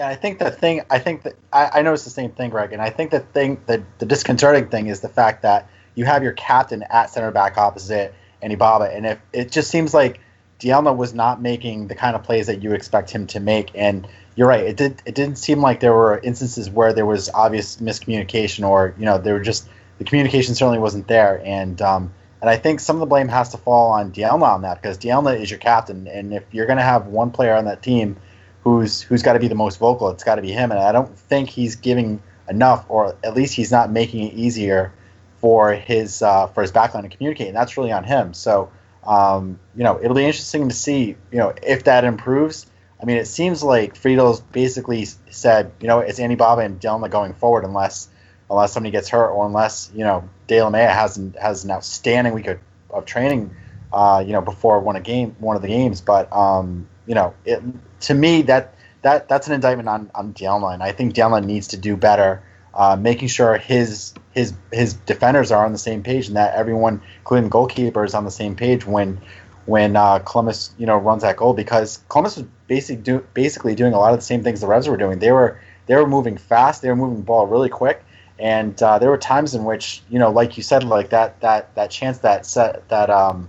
[0.00, 0.80] Yeah, I think the thing.
[0.88, 3.60] I think that I, I noticed the same thing, Greg, and I think the thing,
[3.66, 7.58] the the disconcerting thing is the fact that you have your captain at center back
[7.58, 10.20] opposite Anibaba, and if it just seems like
[10.58, 14.08] Dielna was not making the kind of plays that you expect him to make, and
[14.36, 17.76] you're right, it did it didn't seem like there were instances where there was obvious
[17.76, 22.10] miscommunication, or you know, there were just the communication certainly wasn't there, and um,
[22.40, 24.96] and I think some of the blame has to fall on Dielna on that because
[24.96, 28.16] Dielna is your captain, and if you're going to have one player on that team
[28.62, 30.08] who's who's got to be the most vocal.
[30.10, 33.54] It's got to be him, and I don't think he's giving enough, or at least
[33.54, 34.92] he's not making it easier
[35.40, 38.34] for his uh, for his backline to communicate, and that's really on him.
[38.34, 38.70] So,
[39.06, 42.66] um, you know, it'll be interesting to see, you know, if that improves.
[43.02, 47.32] I mean, it seems like Friedel's basically said, you know, it's Anibaba and Dielna going
[47.32, 48.08] forward, unless
[48.50, 52.58] unless somebody gets hurt, or unless you know Delamea has has an outstanding week of,
[52.90, 53.54] of training,
[53.92, 56.02] uh, you know, before one a game one of the games.
[56.02, 57.62] But um, you know, it,
[58.00, 60.80] to me that that that's an indictment on on Dielna.
[60.80, 62.42] I think Dielna needs to do better,
[62.74, 67.02] uh, making sure his his his defenders are on the same page and that everyone,
[67.18, 69.20] including goalkeeper, is on the same page when
[69.66, 73.92] when uh, Columbus you know runs that goal because Columbus was basically do, basically doing
[73.92, 75.18] a lot of the same things the Revs were doing.
[75.18, 76.82] They were they were moving fast.
[76.82, 78.04] They were moving the ball really quick.
[78.38, 81.74] And uh, there were times in which, you know, like you said, like that that
[81.74, 83.48] that chance that set that um,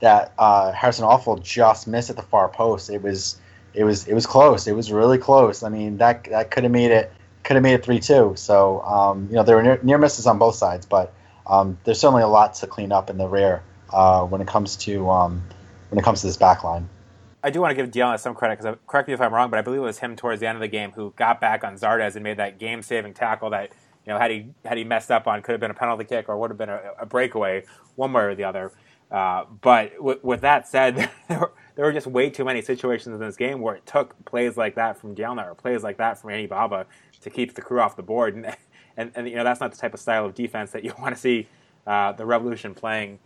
[0.00, 2.90] that uh, Harrison Afful just missed at the far post.
[2.90, 3.38] It was
[3.74, 4.66] it was it was close.
[4.66, 5.62] It was really close.
[5.62, 8.34] I mean that that could have made it could have made it three two.
[8.36, 11.12] So um, you know there were near, near, misses on both sides, but
[11.46, 14.76] um, there's certainly a lot to clean up in the rear uh, when it comes
[14.76, 15.42] to um,
[15.90, 16.88] when it comes to this back line.
[17.42, 19.58] I do want to give Dielna some credit because correct me if I'm wrong, but
[19.58, 21.74] I believe it was him towards the end of the game who got back on
[21.76, 23.70] Zardes and made that game-saving tackle that
[24.06, 26.28] you know had he had he messed up on could have been a penalty kick
[26.28, 27.64] or would have been a, a breakaway
[27.96, 28.72] one way or the other.
[29.10, 31.10] Uh, but w- with that said,
[31.74, 34.76] there were just way too many situations in this game where it took plays like
[34.76, 36.86] that from Dielna or plays like that from Anibaba
[37.20, 38.34] to keep the crew off the board.
[38.96, 40.92] And, and, and you know that's not the type of style of defense that you
[41.00, 41.48] want to see
[41.84, 43.18] uh, the Revolution playing.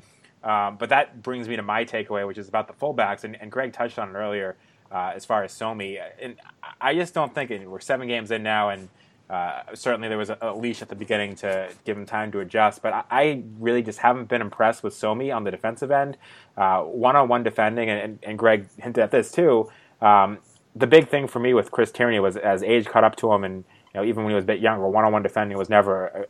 [0.43, 3.25] Um, but that brings me to my takeaway, which is about the fullbacks.
[3.25, 4.57] And, and Greg touched on it earlier
[4.91, 6.01] uh, as far as Somi.
[6.23, 6.37] And
[6.81, 8.89] I just don't think it, we're seven games in now, and
[9.31, 12.41] uh, certainly there was a, a, leash at the beginning to give him time to
[12.41, 12.83] adjust.
[12.83, 16.17] But I, I really just haven't been impressed with Somi on the defensive end
[16.59, 19.71] one on one defending, and, and, Greg hinted at this too.
[20.01, 20.39] Um,
[20.75, 23.45] the big thing for me with Chris Tierney was as age caught up to him,
[23.45, 23.65] and
[23.95, 26.07] you know, even when he was a bit younger, one on one defending was never
[26.07, 26.25] a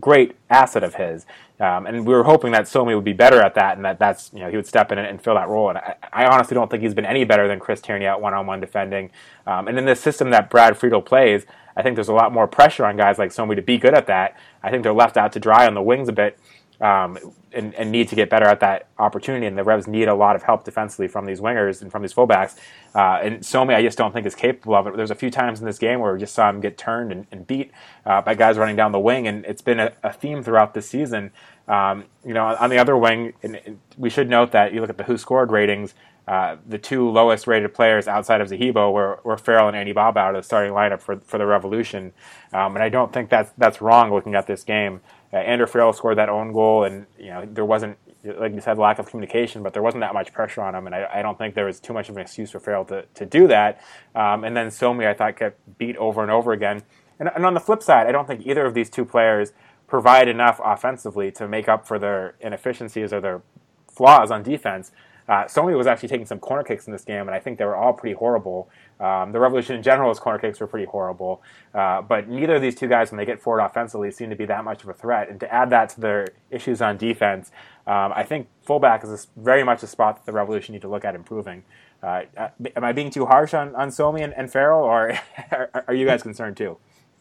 [0.00, 1.26] great asset of his.
[1.60, 4.30] Um, and we were hoping that Somi would be better at that, and that that's
[4.32, 5.70] you know he would step in and, fill that role.
[5.70, 8.32] And I, I, honestly don't think he's been any better than Chris Tierney at one
[8.32, 9.10] on one defending.
[9.46, 12.46] Um, and in the system that Brad Friedel plays, I think there's a lot more
[12.46, 14.36] pressure on guys like Somi to be good at that.
[14.62, 16.38] I think they're left out to dry on the wings a bit
[16.80, 17.18] um,
[17.52, 19.46] and, and, need to get better at that opportunity.
[19.46, 22.14] And the Revs need a lot of help defensively from these wingers and from these
[22.14, 22.56] fullbacks.
[22.94, 24.96] Uh, and Somi, I just don't think is capable of it.
[24.96, 27.26] There's a few times in this game where we just saw him get turned and,
[27.32, 27.72] and beat
[28.06, 30.88] uh, by guys running down the wing, and it's been a, a theme throughout this
[30.88, 31.32] season.
[31.66, 34.96] Um, you know, on the other wing, and, we should note that you look at
[34.96, 35.94] the who scored ratings.
[36.28, 40.34] Uh, the two lowest rated players outside of Zahibo were, were Farrell and Anibaba out
[40.34, 42.12] of the starting lineup for, for the Revolution.
[42.52, 45.00] Um, and I don't think that's, that's wrong looking at this game
[45.32, 48.78] uh, Andrew Farrell scored that own goal, and you know there wasn't, like you said,
[48.78, 51.36] lack of communication, but there wasn't that much pressure on him, and I, I don't
[51.36, 53.80] think there was too much of an excuse for Farrell to, to do that.
[54.14, 56.82] Um, and then Somi, I thought, kept beat over and over again.
[57.18, 59.52] And, and on the flip side, I don't think either of these two players
[59.86, 63.42] provide enough offensively to make up for their inefficiencies or their
[63.90, 64.92] flaws on defense.
[65.28, 67.64] Uh, Somi was actually taking some corner kicks in this game, and I think they
[67.64, 68.70] were all pretty horrible.
[68.98, 71.42] Um, the Revolution in general's corner kicks were pretty horrible,
[71.74, 74.46] uh, but neither of these two guys, when they get forward offensively, seem to be
[74.46, 75.28] that much of a threat.
[75.28, 77.50] And to add that to their issues on defense,
[77.86, 81.04] um, I think fullback is very much a spot that the Revolution need to look
[81.04, 81.62] at improving.
[82.02, 85.18] Uh, uh am I being too harsh on, on Somi and, and Farrell, or
[85.50, 86.78] are, are you guys concerned too?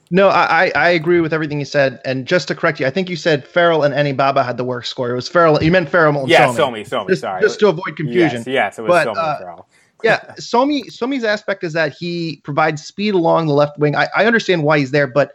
[0.10, 2.00] No, I, I agree with everything you said.
[2.06, 4.89] And just to correct you, I think you said Farrell and Anibaba had the worst
[4.89, 5.12] score.
[5.12, 5.62] It was Farrell.
[5.62, 6.56] You meant Farrell and yeah, Somi.
[6.56, 7.41] Somi, Somi, just, sorry.
[7.41, 8.38] Just to avoid confusion.
[8.38, 9.70] Yes, yes it was but, Somi uh, Farrell.
[10.04, 13.96] yeah, Somi Somi's aspect is that he provides speed along the left wing.
[13.96, 15.34] I, I understand why he's there, but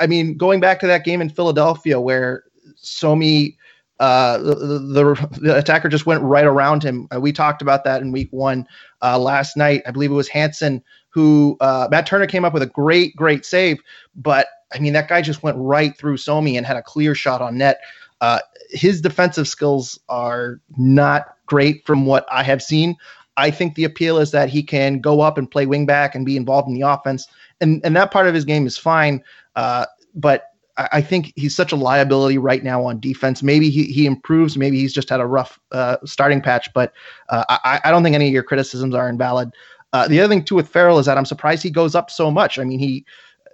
[0.00, 2.44] I mean, going back to that game in Philadelphia where
[2.82, 3.56] Somi
[4.00, 7.06] uh, the, the, the, attacker just went right around him.
[7.14, 8.66] Uh, we talked about that in week one
[9.04, 9.82] uh, last night.
[9.86, 13.44] I believe it was Hansen who uh, Matt Turner came up with a great, great
[13.46, 13.78] save,
[14.16, 17.40] but I mean that guy just went right through Somi and had a clear shot
[17.40, 17.80] on net.
[18.20, 18.40] Uh,
[18.70, 22.96] his defensive skills are not great from what I have seen.
[23.36, 26.36] I think the appeal is that he can go up and play wingback and be
[26.36, 27.28] involved in the offense,
[27.60, 29.22] and and that part of his game is fine.
[29.54, 33.42] Uh, but I think he's such a liability right now on defense.
[33.42, 34.56] Maybe he, he improves.
[34.56, 36.92] Maybe he's just had a rough uh, starting patch, but
[37.28, 39.52] uh, I, I, don't think any of your criticisms are invalid.
[39.92, 42.28] Uh, the other thing too with Farrell is that I'm surprised he goes up so
[42.28, 42.58] much.
[42.58, 43.04] I mean, he,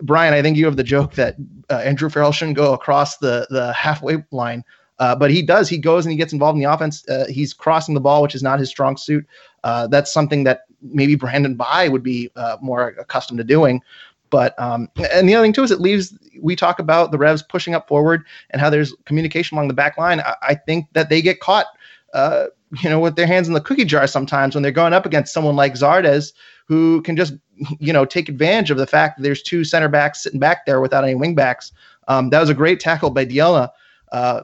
[0.00, 1.36] Brian, I think you have the joke that
[1.68, 4.64] uh, Andrew Farrell shouldn't go across the the halfway line,
[4.98, 5.68] uh, but he does.
[5.68, 7.06] He goes and he gets involved in the offense.
[7.06, 9.26] Uh, he's crossing the ball, which is not his strong suit.
[9.62, 12.30] that's something that maybe Brandon Bye would be
[12.62, 13.82] more accustomed to doing.
[14.30, 17.42] But um, and the other thing too is it leaves we talk about the Revs
[17.42, 20.20] pushing up forward and how there's communication along the back line.
[20.20, 21.66] I, I think that they get caught,
[22.14, 22.46] uh,
[22.80, 25.32] you know, with their hands in the cookie jar sometimes when they're going up against
[25.32, 26.32] someone like Zardes
[26.66, 27.34] who can just
[27.78, 30.80] you know take advantage of the fact that there's two center backs sitting back there
[30.80, 31.72] without any wing backs.
[32.08, 33.70] Um, that was a great tackle by Dielna.
[34.12, 34.42] Uh,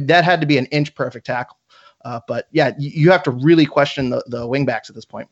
[0.00, 1.56] that had to be an inch perfect tackle.
[2.04, 5.28] Uh, but yeah, you, have to really question the, the wing backs at this point.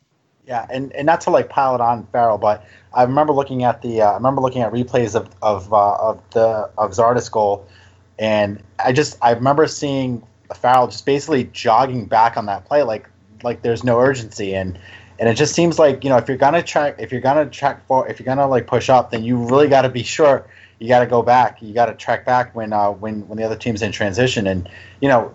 [0.46, 3.82] Yeah, and, and not to like pile it on Farrell, but I remember looking at
[3.82, 7.66] the uh, I remember looking at replays of of uh, of the of Zardes goal,
[8.18, 10.22] and I just I remember seeing
[10.54, 13.08] Farrell just basically jogging back on that play like
[13.42, 14.78] like there's no urgency and
[15.18, 17.84] and it just seems like you know if you're gonna track if you're gonna track
[17.86, 20.46] for if you're gonna like push up then you really got to be sure
[20.78, 23.44] you got to go back you got to track back when uh when when the
[23.44, 24.68] other team's in transition and
[25.00, 25.34] you know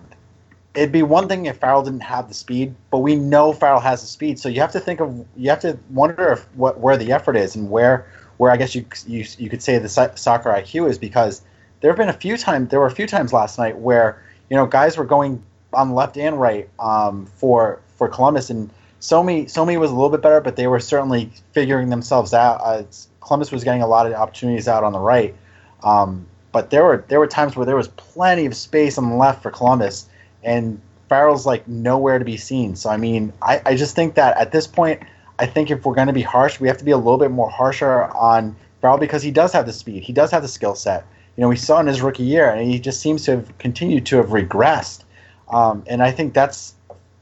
[0.74, 4.00] it'd be one thing if Farrell didn't have the speed, but we know Farrell has
[4.00, 4.38] the speed.
[4.38, 7.36] So you have to think of you have to wonder if what where the effort
[7.36, 8.06] is and where
[8.38, 11.42] where I guess you you you could say the soccer IQ is because
[11.80, 14.56] there have been a few times there were a few times last night where you
[14.56, 19.78] know guys were going on left and right um, for for Columbus and Somi Somi
[19.78, 22.60] was a little bit better, but they were certainly figuring themselves out.
[22.62, 22.84] Uh,
[23.20, 25.34] Columbus was getting a lot of opportunities out on the right.
[25.82, 29.16] Um, but there were there were times where there was plenty of space on the
[29.16, 30.06] left for Columbus,
[30.42, 32.74] and Farrell's like nowhere to be seen.
[32.76, 35.02] So I mean, I, I just think that at this point,
[35.38, 37.30] I think if we're going to be harsh, we have to be a little bit
[37.30, 40.74] more harsher on Farrell because he does have the speed, he does have the skill
[40.74, 41.06] set.
[41.36, 44.04] You know, we saw in his rookie year, and he just seems to have continued
[44.06, 45.04] to have regressed.
[45.48, 46.74] Um, and I think that's,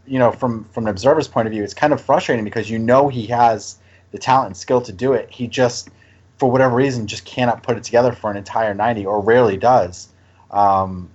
[0.07, 2.79] you know, from from an observer's point of view, it's kind of frustrating because you
[2.79, 3.79] know he has
[4.11, 5.31] the talent and skill to do it.
[5.31, 5.91] He just,
[6.39, 10.09] for whatever reason, just cannot put it together for an entire 90, or rarely does.
[10.51, 11.09] Um,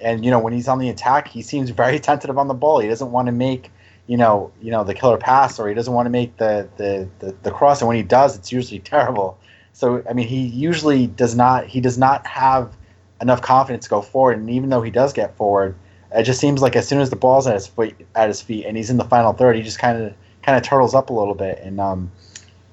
[0.00, 2.80] and you know when he's on the attack, he seems very tentative on the ball.
[2.80, 3.70] He doesn't want to make
[4.06, 7.08] you know you know the killer pass, or he doesn't want to make the the
[7.18, 7.80] the, the cross.
[7.80, 9.38] And when he does, it's usually terrible.
[9.72, 12.76] So I mean, he usually does not he does not have
[13.20, 14.38] enough confidence to go forward.
[14.38, 15.74] And even though he does get forward,
[16.12, 18.64] it just seems like as soon as the ball's at his feet, at his feet,
[18.66, 21.12] and he's in the final third, he just kind of kind of turtles up a
[21.12, 21.60] little bit.
[21.62, 22.10] And um,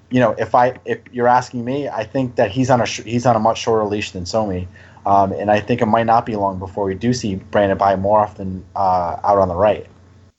[0.09, 3.03] you know, if I if you're asking me, I think that he's on a sh-
[3.03, 4.67] he's on a much shorter leash than Somi.
[5.07, 7.95] Um, and I think it might not be long before we do see Brandon Bye
[7.95, 9.87] more often uh, out on the right.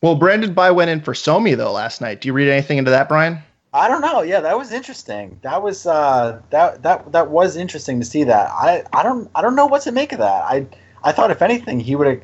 [0.03, 2.21] Well, Brandon Bye went in for Somi though last night.
[2.21, 3.39] Do you read anything into that, Brian?
[3.73, 4.21] I don't know.
[4.21, 5.41] Yeah, that was interesting.
[5.41, 8.51] That was uh, that that that was interesting to see that.
[8.51, 10.45] I, I don't I don't know what to make of that.
[10.45, 10.67] I
[11.03, 12.21] I thought if anything he would have.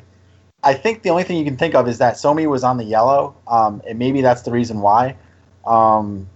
[0.63, 2.83] I think the only thing you can think of is that Somi was on the
[2.83, 5.15] yellow, um, and maybe that's the reason why.
[5.65, 6.29] Um,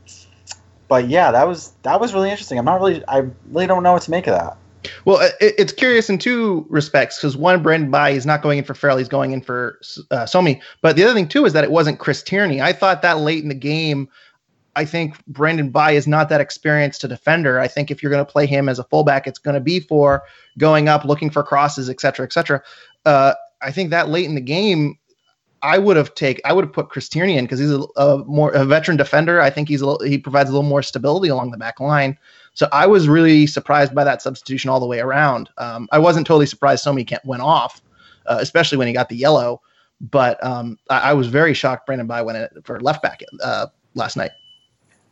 [0.87, 2.57] but yeah, that was that was really interesting.
[2.57, 4.57] I'm not really I really don't know what to make of that.
[5.05, 8.63] Well, it, it's curious in two respects because one, Brandon Bye is not going in
[8.63, 9.79] for Farrell; he's going in for
[10.11, 10.61] uh, Somi.
[10.81, 12.61] But the other thing too is that it wasn't Chris Tierney.
[12.61, 14.07] I thought that late in the game,
[14.75, 17.59] I think Brandon Bye is not that experienced a defender.
[17.59, 19.79] I think if you're going to play him as a fullback, it's going to be
[19.79, 20.23] for
[20.57, 22.61] going up, looking for crosses, et cetera, et cetera.
[23.05, 24.98] Uh, I think that late in the game,
[25.61, 28.23] I would have take I would have put Chris Tierney in because he's a, a,
[28.25, 29.41] more a veteran defender.
[29.41, 32.17] I think he's a little, he provides a little more stability along the back line.
[32.53, 35.49] So I was really surprised by that substitution all the way around.
[35.57, 37.81] Um, I wasn't totally surprised Somi went off,
[38.25, 39.61] uh, especially when he got the yellow.
[40.01, 43.67] But um, I, I, was very shocked Brandon Bye went in for left back uh,
[43.95, 44.31] last night.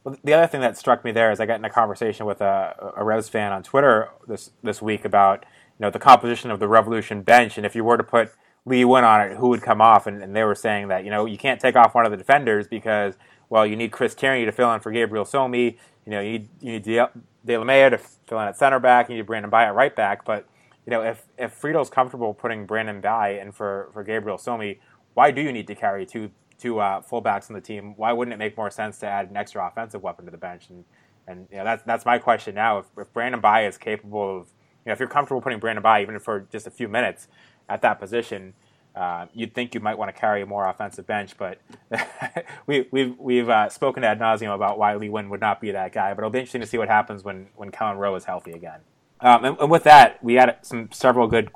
[0.03, 2.39] Well, the other thing that struck me there is I got in a conversation with
[2.39, 5.45] a, a Revs fan on Twitter this this week about
[5.77, 8.31] you know the composition of the Revolution bench, and if you were to put
[8.67, 10.07] Lee Nguyen on it, who would come off?
[10.07, 12.17] And, and, they were saying that you know you can't take off one of the
[12.17, 13.15] defenders because
[13.49, 16.49] well you need Chris Tierney to fill in for Gabriel Somi, you know you need
[16.59, 17.09] you need De,
[17.45, 20.47] Delamea to fill in at center back, you need Brandon Bye at right back, but
[20.85, 24.79] you know if if Friedel's comfortable putting Brandon Bye in for for Gabriel Somi,
[25.13, 27.93] why do you need to carry two two uh, fullbacks on the team?
[27.95, 30.69] Why wouldn't it make more sense to add an extra offensive weapon to the bench?
[30.69, 30.83] And
[31.25, 32.79] and you know that's that's my question now.
[32.79, 34.47] If, if Brandon Bye is capable of
[34.85, 37.29] you know if you're comfortable putting Brandon Bye even for just a few minutes
[37.69, 38.53] at that position.
[38.95, 41.59] Uh, you'd think you might want to carry a more offensive bench, but
[42.65, 45.91] we, we've we've uh, spoken ad nauseum about why Lee Nguyen would not be that
[45.91, 46.13] guy.
[46.13, 48.79] But it'll be interesting to see what happens when when Kelyn Rowe is healthy again.
[49.19, 51.51] Um, and, and, with that, we had some several good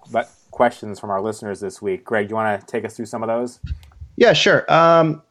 [0.51, 2.03] questions from our listeners this week.
[2.03, 3.59] Greg, do you want to take us through some of those?
[4.18, 4.72] Yeah, sure.
[4.72, 5.24] Um,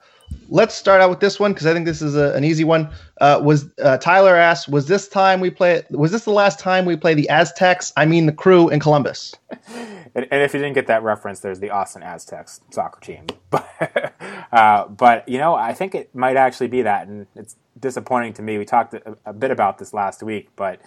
[0.51, 2.91] let's start out with this one because I think this is a, an easy one.
[3.21, 5.83] Uh, was uh, Tyler asked, was this time we play?
[5.91, 7.93] Was this the last time we play the Aztex?
[7.97, 9.35] I mean, the crew in Columbus.
[10.15, 13.27] and, and, if you didn't get that reference, there's the Austin Aztex soccer team.
[13.51, 14.15] But,
[14.53, 18.43] uh, but you know, I think it might actually be that, and it's disappointing to
[18.43, 18.59] me.
[18.59, 20.81] We talked a, a bit about this last week, but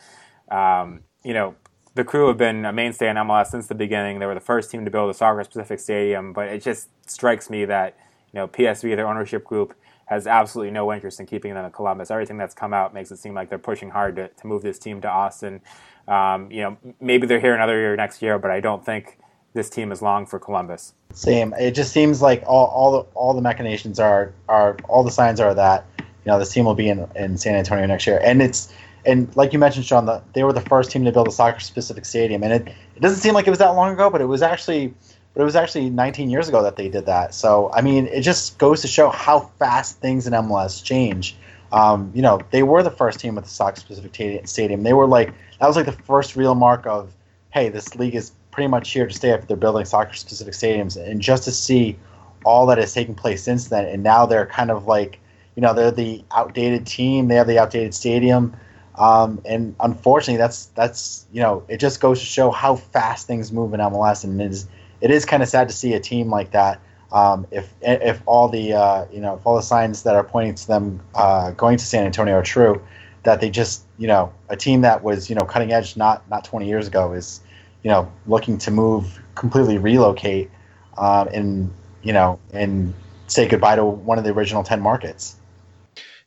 [0.49, 1.55] um, you know,
[1.95, 4.19] the crew have been a mainstay in MLS since the beginning.
[4.19, 7.49] They were the first team to build a soccer specific stadium, but it just strikes
[7.49, 7.97] me that
[8.33, 9.75] you know PSV, their ownership group,
[10.05, 12.11] has absolutely no interest in keeping them in Columbus.
[12.11, 14.79] Everything that's come out makes it seem like they're pushing hard to, to move this
[14.79, 15.61] team to Austin.
[16.07, 19.17] Um, you know, maybe they're here another year next year, but I don't think
[19.53, 20.93] this team is long for Columbus.
[21.13, 21.53] Same.
[21.59, 25.39] It just seems like all, all the all the machinations are are all the signs
[25.39, 28.41] are that you know this team will be in, in San Antonio next year, and
[28.41, 28.73] it's
[29.05, 32.05] and like you mentioned, Sean, the, they were the first team to build a soccer-specific
[32.05, 34.41] stadium, and it, it doesn't seem like it was that long ago, but it was
[34.41, 34.93] actually,
[35.33, 37.33] but it was actually 19 years ago that they did that.
[37.33, 41.35] So I mean, it just goes to show how fast things in MLS change.
[41.71, 44.83] Um, you know, they were the first team with a soccer-specific stadium.
[44.83, 47.13] They were like that was like the first real mark of,
[47.51, 51.21] hey, this league is pretty much here to stay if they're building soccer-specific stadiums, and
[51.21, 51.97] just to see
[52.45, 55.19] all that has taken place since then, and now they're kind of like,
[55.55, 57.27] you know, they're the outdated team.
[57.27, 58.55] They have the outdated stadium
[58.95, 63.51] um, and unfortunately, that's that's you know it just goes to show how fast things
[63.51, 64.67] move in MLS, and it is
[65.03, 66.79] it is kind of sad to see a team like that.
[67.11, 70.55] Um, if if all the uh, you know if all the signs that are pointing
[70.55, 72.81] to them uh, going to San Antonio are true,
[73.23, 76.45] that they just you know a team that was you know cutting edge not not
[76.45, 77.41] 20 years ago is
[77.83, 80.49] you know looking to move completely relocate
[80.97, 82.93] um, and you know and
[83.27, 85.35] say goodbye to one of the original 10 markets.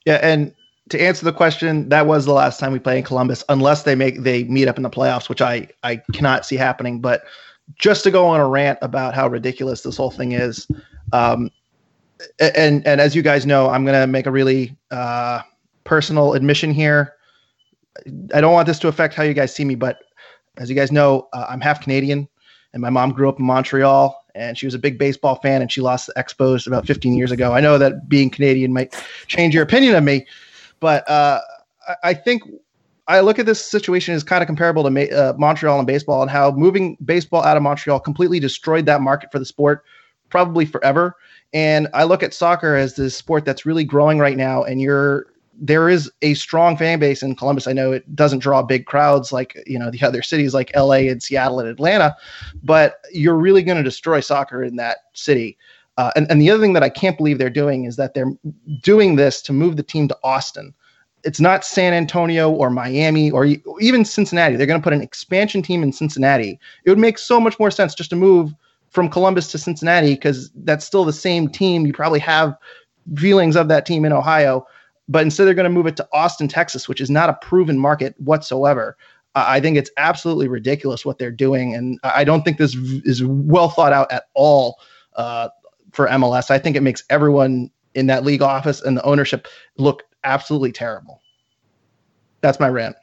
[0.05, 0.55] Yeah, and
[0.91, 3.95] to answer the question, that was the last time we play in Columbus, unless they
[3.95, 7.01] make they meet up in the playoffs, which I I cannot see happening.
[7.01, 7.25] But
[7.75, 10.67] just to go on a rant about how ridiculous this whole thing is,
[11.13, 11.51] um,
[12.39, 15.43] and and as you guys know, I'm gonna make a really uh,
[15.85, 17.15] personal admission here.
[18.35, 19.99] I don't want this to affect how you guys see me, but
[20.59, 22.29] as you guys know, uh, I'm half Canadian,
[22.73, 25.73] and my mom grew up in Montreal, and she was a big baseball fan, and
[25.73, 27.53] she lost the Expos about 15 years ago.
[27.53, 28.95] I know that being Canadian might
[29.27, 30.27] change your opinion of me,
[30.81, 31.41] but uh,
[32.03, 32.43] I think
[33.09, 36.31] I look at this situation as kind of comparable to uh, Montreal and baseball, and
[36.31, 39.85] how moving baseball out of Montreal completely destroyed that market for the sport,
[40.29, 41.17] probably forever.
[41.53, 45.27] And I look at soccer as the sport that's really growing right now, and you're
[45.59, 47.67] there is a strong fan base in Columbus.
[47.67, 51.09] I know it doesn't draw big crowds like you know the other cities like LA
[51.09, 52.17] and Seattle and Atlanta,
[52.63, 55.57] but you're really going to destroy soccer in that city.
[55.97, 58.33] Uh, and, and the other thing that I can't believe they're doing is that they're
[58.83, 60.75] doing this to move the team to Austin.
[61.27, 63.47] It's not San Antonio or Miami or
[63.81, 64.57] even Cincinnati.
[64.57, 66.59] They're going to put an expansion team in Cincinnati.
[66.85, 68.55] It would make so much more sense just to move
[68.91, 71.87] from Columbus to Cincinnati because that's still the same team.
[71.87, 72.57] You probably have
[73.17, 74.67] feelings of that team in Ohio,
[75.09, 77.79] but instead they're going to move it to Austin, Texas, which is not a proven
[77.79, 78.97] market whatsoever.
[79.35, 83.69] I think it's absolutely ridiculous what they're doing, and I don't think this is well
[83.69, 84.79] thought out at all.
[85.15, 85.49] Uh,
[85.97, 86.51] for MLS.
[86.51, 89.49] I think it makes everyone in that league office and the ownership
[89.79, 91.23] look absolutely terrible.
[92.43, 92.97] That's my rant.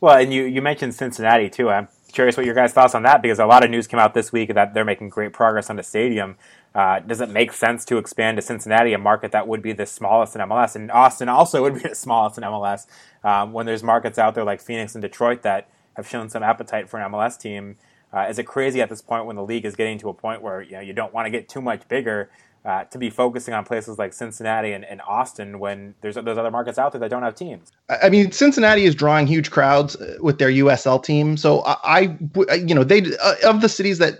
[0.00, 1.70] Well, and you you mentioned Cincinnati too.
[1.70, 4.14] I'm curious what your guys' thoughts on that because a lot of news came out
[4.14, 6.36] this week that they're making great progress on the stadium.
[6.74, 9.86] Uh, does it make sense to expand to Cincinnati, a market that would be the
[9.86, 12.86] smallest in MLS, and Austin also would be the smallest in MLS?
[13.24, 16.88] Um, when there's markets out there like Phoenix and Detroit that have shown some appetite
[16.88, 17.76] for an MLS team,
[18.12, 20.42] uh, is it crazy at this point when the league is getting to a point
[20.42, 22.30] where you know you don't want to get too much bigger
[22.66, 26.50] uh, to be focusing on places like Cincinnati and, and, Austin when there's those other
[26.50, 27.70] markets out there that don't have teams?
[27.88, 32.16] I mean, Cincinnati is drawing huge crowds uh, with their USL team, so I,
[32.48, 34.14] I you know, they uh, of the cities that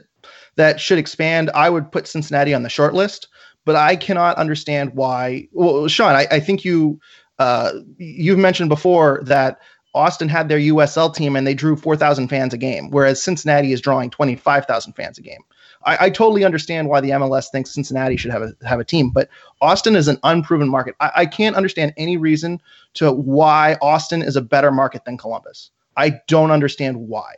[0.55, 3.29] that should expand, I would put Cincinnati on the short list.
[3.65, 5.49] But I cannot understand why.
[5.51, 7.01] Well, Sean, I, I think you
[7.41, 9.59] uh, you've mentioned before that
[9.93, 13.81] Austin had their USL team and they drew 4,000 fans a game, whereas Cincinnati is
[13.81, 15.41] drawing 25,000 fans a game.
[15.87, 19.11] I, I, totally understand why the MLS thinks Cincinnati should have a have a team,
[19.11, 19.29] but
[19.61, 20.97] Austin is an unproven market.
[21.01, 22.61] I, I can't understand any reason
[22.95, 25.71] to why Austin is a better market than Columbus.
[25.97, 27.35] I don't understand why.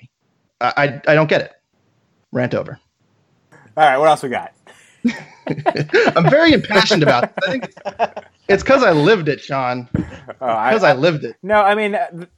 [0.60, 1.52] I, I, I don't get it.
[2.32, 2.80] Rant over.
[3.52, 4.52] All right, what else we got?
[6.16, 7.32] I'm very impassioned about it.
[7.42, 7.72] I think
[8.48, 9.88] it's because I lived it, Sean.
[9.92, 11.36] Because oh, I, I, lived it.
[11.42, 11.96] No, I mean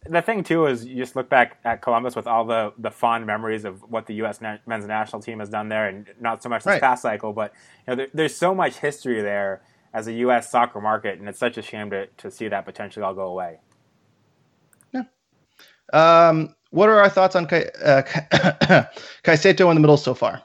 [0.09, 3.27] the thing too is you just look back at Columbus with all the the fond
[3.27, 4.41] memories of what the U.S.
[4.41, 6.81] Na- men's national team has done there, and not so much this right.
[6.81, 7.53] past cycle, but
[7.87, 10.51] you know there, there's so much history there as a U.S.
[10.51, 13.59] soccer market, and it's such a shame to to see that potentially all go away.
[14.93, 15.05] Yeah.
[15.93, 18.03] Um, what are our thoughts on Kai, uh,
[19.25, 20.43] Caicedo in the middle so far?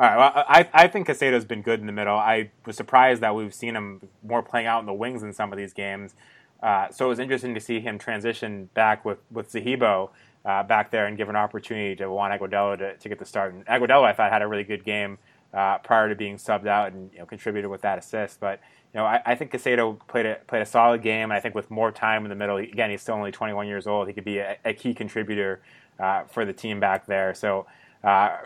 [0.00, 0.16] All right.
[0.16, 2.16] Well, I, I think Caicedo's been good in the middle.
[2.16, 5.52] I was surprised that we've seen him more playing out in the wings in some
[5.52, 6.14] of these games.
[6.62, 10.10] Uh, so it was interesting to see him transition back with with Zahibo
[10.44, 13.54] uh, back there and give an opportunity to Juan Agudelo to, to get the start.
[13.54, 15.18] And Agudelo, I thought, had a really good game
[15.52, 18.38] uh, prior to being subbed out and you know, contributed with that assist.
[18.38, 18.60] But
[18.94, 21.24] you know, I, I think Caicedo played a played a solid game.
[21.24, 23.88] And I think with more time in the middle, again, he's still only 21 years
[23.88, 24.06] old.
[24.06, 25.60] He could be a, a key contributor
[25.98, 27.34] uh, for the team back there.
[27.34, 27.66] So.
[28.02, 28.36] Uh,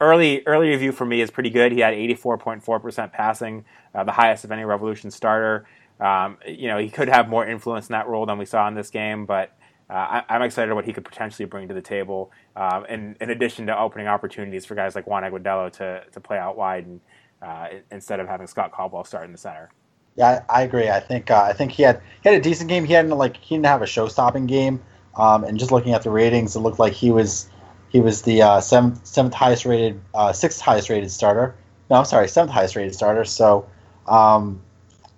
[0.00, 1.72] early early review for me is pretty good.
[1.72, 5.66] He had 84.4% passing, uh, the highest of any Revolution starter.
[6.00, 8.74] Um, you know, he could have more influence in that role than we saw in
[8.74, 9.52] this game, but
[9.90, 12.30] uh, I, am excited what he could potentially bring to the table.
[12.54, 16.38] Um, in, in addition to opening opportunities for guys like Juan Agudelo to to play
[16.38, 17.00] out wide and
[17.40, 19.70] uh, instead of having Scott Caldwell start in the center.
[20.16, 20.90] Yeah, I, I agree.
[20.90, 22.84] I think uh, I think he had he had a decent game.
[22.84, 24.82] He hadn't like he didn't have a show stopping game.
[25.16, 27.50] Um, and just looking at the ratings, it looked like he was
[27.88, 31.54] he was the uh, seventh, seventh highest rated, uh, sixth highest rated starter.
[31.90, 33.24] No, I'm sorry, seventh highest rated starter.
[33.24, 33.66] So,
[34.06, 34.60] um,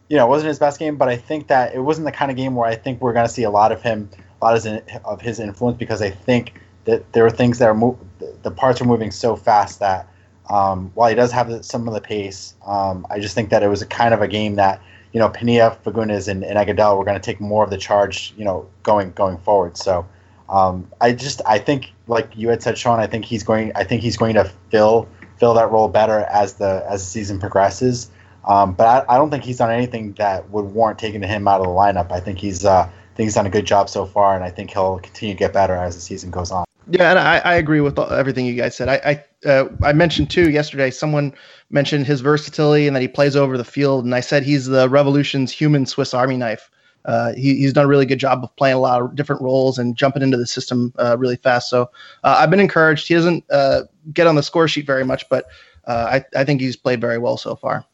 [0.09, 2.31] you know, it wasn't his best game, but I think that it wasn't the kind
[2.31, 4.09] of game where I think we're going to see a lot of him,
[4.41, 4.67] a lot
[5.05, 6.55] of his influence, because I think
[6.85, 7.99] that there are things that are mo-
[8.43, 10.09] the parts are moving so fast that
[10.49, 13.69] um, while he does have some of the pace, um, I just think that it
[13.69, 14.81] was a kind of a game that
[15.13, 18.33] you know Penilla, Fagundez, and, and Agudelo were going to take more of the charge,
[18.37, 19.77] you know, going going forward.
[19.77, 20.07] So.
[20.51, 22.99] Um, I just I think like you had said, Sean.
[22.99, 23.73] I think he's going.
[23.75, 27.39] I think he's going to fill fill that role better as the as the season
[27.39, 28.11] progresses.
[28.47, 31.61] Um, but I, I, don't think he's done anything that would warrant taking him out
[31.61, 32.11] of the lineup.
[32.11, 34.51] I think he's uh, I think he's done a good job so far, and I
[34.51, 36.65] think he'll continue to get better as the season goes on.
[36.91, 38.89] Yeah, and I, I agree with everything you guys said.
[38.89, 40.91] I I, uh, I mentioned too yesterday.
[40.91, 41.35] Someone
[41.71, 44.89] mentioned his versatility and that he plays over the field, and I said he's the
[44.89, 46.71] Revolution's human Swiss Army knife.
[47.05, 49.79] Uh, he, he's done a really good job of playing a lot of different roles
[49.79, 51.71] and jumping into the system uh, really fast.
[51.71, 51.91] So
[52.25, 53.09] uh, I've been encouraged.
[53.09, 53.83] He doesn't uh,
[54.13, 55.47] get on the score sheet very much, but
[55.87, 57.85] uh, I, I think he's played very well so far.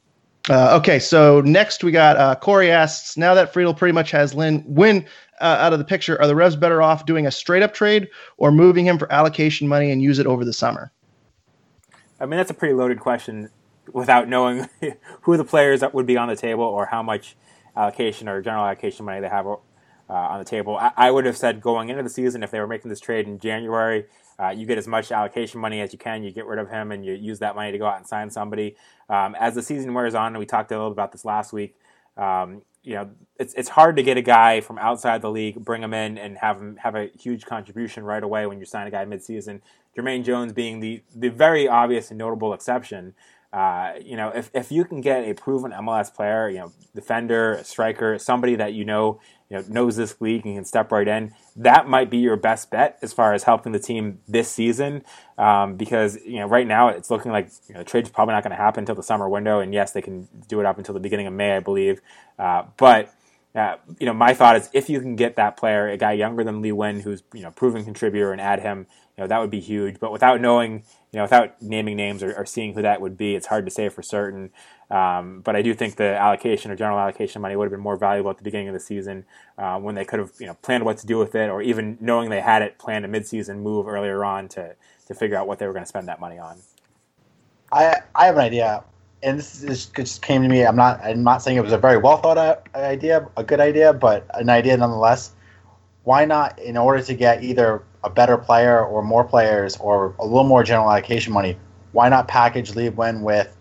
[0.48, 4.58] Uh, okay, so next we got Corey asks, now that Friedel pretty much has Lee
[4.58, 5.04] Nguyen
[5.40, 8.52] out of the picture, are the Revs better off doing a straight up trade or
[8.52, 10.92] moving him for allocation money and use it over the summer?
[12.20, 13.50] I mean, that's a pretty loaded question
[13.92, 14.68] without knowing
[15.22, 17.36] who the players that would be on the table or how much
[17.76, 19.58] allocation or general allocation money they have uh,
[20.08, 20.76] on the table.
[20.76, 23.26] I, I, would have said going into the season, if they were making this trade
[23.26, 24.06] in January,
[24.38, 26.22] uh, you get as much allocation money as you can.
[26.22, 28.30] You get rid of him and you use that money to go out and sign
[28.30, 28.76] somebody.
[29.08, 31.74] Um, as the season wears on, and we talked a little about this last week,
[32.16, 35.82] um, you know, it's it's hard to get a guy from outside the league, bring
[35.82, 38.90] him in, and have him have a huge contribution right away when you sign a
[38.92, 39.60] guy midseason.
[39.96, 43.14] Jermaine Jones being the the very obvious and notable exception.
[43.52, 47.60] Uh, you know, if, if you can get a proven MLS player, you know, defender,
[47.62, 51.32] striker, somebody that you know, you know, knows this league and can step right in,
[51.54, 55.02] that might be your best bet as far as helping the team this season.
[55.38, 58.50] Um, because you know, right now it's looking like you know, trade's probably not going
[58.50, 61.00] to happen until the summer window, and yes, they can do it up until the
[61.00, 62.00] beginning of May, I believe.
[62.38, 63.14] Uh, but
[63.56, 66.44] uh, you know, my thought is if you can get that player, a guy younger
[66.44, 68.86] than Lee Nguyen, who's you know proven contributor, and add him,
[69.16, 69.98] you know, that would be huge.
[69.98, 70.82] But without knowing
[71.16, 73.70] you know, without naming names or, or, seeing who that would be, it's hard to
[73.70, 74.50] say for certain.
[74.90, 77.96] Um, but I do think the allocation or general allocation money would have been more
[77.96, 79.24] valuable at the beginning of the season
[79.56, 81.96] uh, when they could have you know planned what to do with it, or even
[82.02, 84.74] knowing they had it planned a midseason move earlier on to
[85.06, 86.58] to figure out what they were going to spend that money on.
[87.72, 88.84] I I have an idea,
[89.22, 90.66] and this, this just came to me.
[90.66, 93.60] I'm not I'm not saying it was a very well thought out idea, a good
[93.60, 95.32] idea, but an idea nonetheless.
[96.04, 100.24] Why not, in order to get either a better player or more players or a
[100.24, 101.58] little more general allocation money,
[101.92, 103.54] why not package Lee with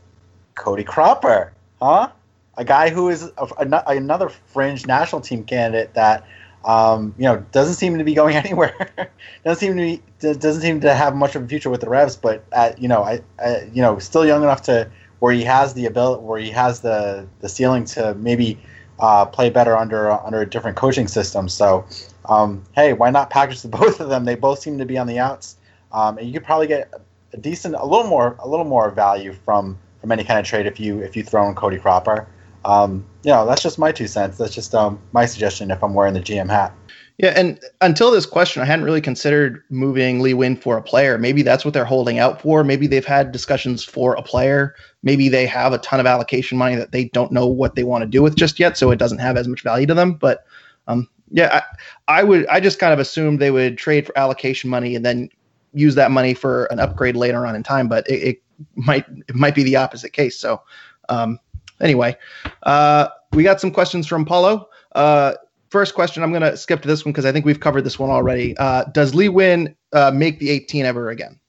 [0.54, 1.52] Cody Cropper?
[1.82, 2.10] Huh?
[2.58, 6.26] A guy who is a, a, another fringe national team candidate that
[6.64, 9.12] um, you know, doesn't seem to be going anywhere.
[9.44, 12.16] doesn't seem to be doesn't seem to have much of a future with the Revs.
[12.16, 14.90] But at, you know, I, I, you know still young enough to
[15.20, 18.60] where he has the ability, where he has the the ceiling to maybe
[19.00, 21.48] uh, play better under under a different coaching system.
[21.50, 21.86] So,
[22.30, 24.26] um, hey, why not package the both of them?
[24.26, 25.58] They both seem to be on the outs,
[25.92, 26.94] um, and you could probably get
[27.34, 30.68] a decent, a little more, a little more value from from any kind of trade
[30.68, 32.28] if you if you throw in Cody Cropper.
[32.64, 34.38] Um, you know, that's just my two cents.
[34.38, 36.74] That's just um, my suggestion if I'm wearing the GM hat.
[37.18, 41.18] Yeah, and until this question, I hadn't really considered moving Lee Nguyen for a player.
[41.18, 42.64] Maybe that's what they're holding out for.
[42.64, 44.76] Maybe they've had discussions for a player.
[45.02, 48.02] Maybe they have a ton of allocation money that they don't know what they want
[48.02, 50.14] to do with just yet, so it doesn't have as much value to them.
[50.14, 50.46] But
[50.88, 51.62] um, yeah,
[52.08, 52.48] I, I would.
[52.48, 55.30] I just kind of assumed they would trade for allocation money and then
[55.74, 57.88] use that money for an upgrade later on in time.
[57.88, 58.44] But it, it
[58.76, 60.38] might it might be the opposite case.
[60.38, 60.62] So
[61.10, 61.40] um,
[61.82, 62.18] anyway,
[62.64, 64.70] uh, we got some questions from Paulo.
[64.94, 65.34] Uh,
[65.70, 68.00] first question, I'm going to skip to this one because I think we've covered this
[68.00, 68.56] one already.
[68.58, 71.40] Uh, does Lee Nguyen uh, make the 18 ever again?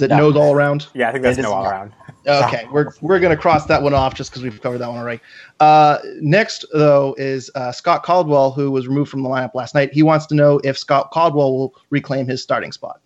[0.00, 0.30] Is it no.
[0.30, 0.88] nose all around?
[0.94, 1.92] Yeah, I think that's no all around.
[2.26, 5.20] Okay, we're we're gonna cross that one off just because we've covered that one already.
[5.58, 9.92] Uh, next, though, is uh, Scott Caldwell, who was removed from the lineup last night.
[9.92, 13.00] He wants to know if Scott Caldwell will reclaim his starting spot.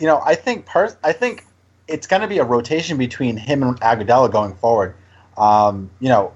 [0.00, 1.46] You know, I think per- I think
[1.88, 4.94] it's going to be a rotation between him and Agudelo going forward.
[5.36, 6.32] Um, you know,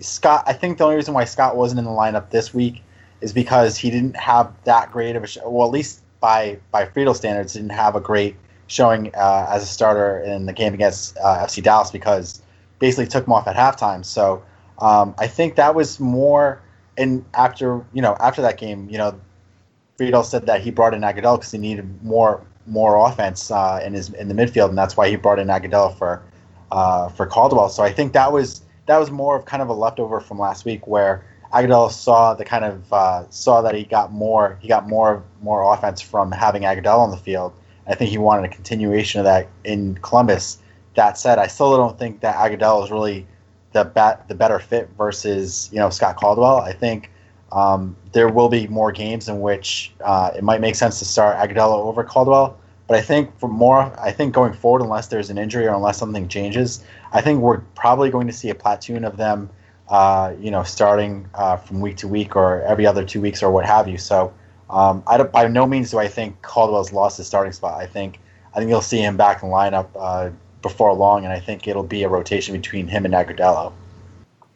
[0.00, 0.44] Scott.
[0.46, 2.82] I think the only reason why Scott wasn't in the lineup this week
[3.20, 5.48] is because he didn't have that great of a show.
[5.48, 8.36] Well, at least by by Friedel standards, didn't have a great
[8.66, 12.42] showing uh, as a starter in the game against uh, FC Dallas because
[12.78, 14.04] basically took him off at halftime.
[14.04, 14.42] So
[14.78, 16.60] um, I think that was more.
[16.98, 19.18] And after you know after that game, you know,
[19.96, 23.92] Friedel said that he brought in Agudelo because he needed more more offense uh, in
[23.92, 26.22] his in the midfield, and that's why he brought in Agudelo for
[26.72, 27.68] uh, for Caldwell.
[27.68, 30.64] So I think that was that was more of kind of a leftover from last
[30.64, 34.88] week where Agudelo saw the kind of uh, saw that he got more he got
[34.88, 37.52] more more offense from having Agudelo on the field.
[37.86, 40.58] I think he wanted a continuation of that in Columbus.
[40.94, 43.26] That said, I still don't think that Agudelo is really
[43.72, 46.60] the bat, the better fit versus you know Scott Caldwell.
[46.60, 47.10] I think
[47.52, 51.36] um, there will be more games in which uh, it might make sense to start
[51.36, 52.58] Agudelo over Caldwell.
[52.88, 55.98] But I think for more, I think going forward, unless there's an injury or unless
[55.98, 59.50] something changes, I think we're probably going to see a platoon of them,
[59.88, 63.50] uh, you know, starting uh, from week to week or every other two weeks or
[63.50, 63.98] what have you.
[63.98, 64.32] So
[64.70, 67.80] um, I by no means do I think Caldwell's lost his starting spot.
[67.80, 68.18] I think
[68.54, 70.30] I think you'll see him back in lineup uh,
[70.62, 73.72] before long, and I think it'll be a rotation between him and Agudelo.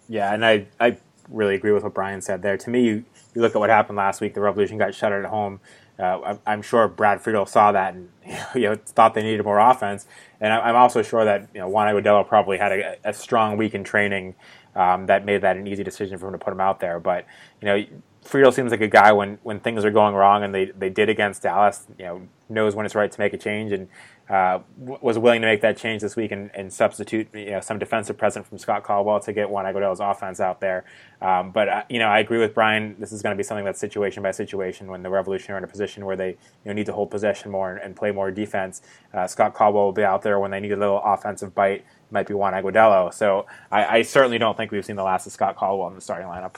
[0.08, 0.96] Yeah, and I I
[1.28, 2.56] really agree with what Brian said there.
[2.56, 3.04] To me, you,
[3.34, 4.34] you look at what happened last week.
[4.34, 5.60] The Revolution got shut at home.
[5.98, 8.08] Uh, I'm sure Brad Friedel saw that and
[8.54, 10.06] you know thought they needed more offense.
[10.40, 13.74] And I'm also sure that you know Juan Agudelo probably had a, a strong week
[13.74, 14.34] in training
[14.74, 16.98] um, that made that an easy decision for him to put him out there.
[16.98, 17.26] But
[17.60, 17.84] you know
[18.22, 21.08] Friedel seems like a guy when, when things are going wrong, and they, they did
[21.08, 21.86] against Dallas.
[21.98, 23.88] You know, knows when it's right to make a change, and
[24.30, 27.80] uh, was willing to make that change this week and, and substitute you know, some
[27.80, 30.84] defensive presence from Scott Caldwell to get Juan Agudelo's offense out there.
[31.20, 32.94] Um, but uh, you know, I agree with Brian.
[33.00, 34.86] This is going to be something that's situation by situation.
[34.86, 37.50] When the Revolution are in a position where they you know, need to hold possession
[37.50, 40.60] more and, and play more defense, uh, Scott Caldwell will be out there when they
[40.60, 41.84] need a little offensive bite.
[42.12, 43.12] Might be Juan Agudelo.
[43.12, 46.00] So I, I certainly don't think we've seen the last of Scott Caldwell in the
[46.00, 46.54] starting lineup.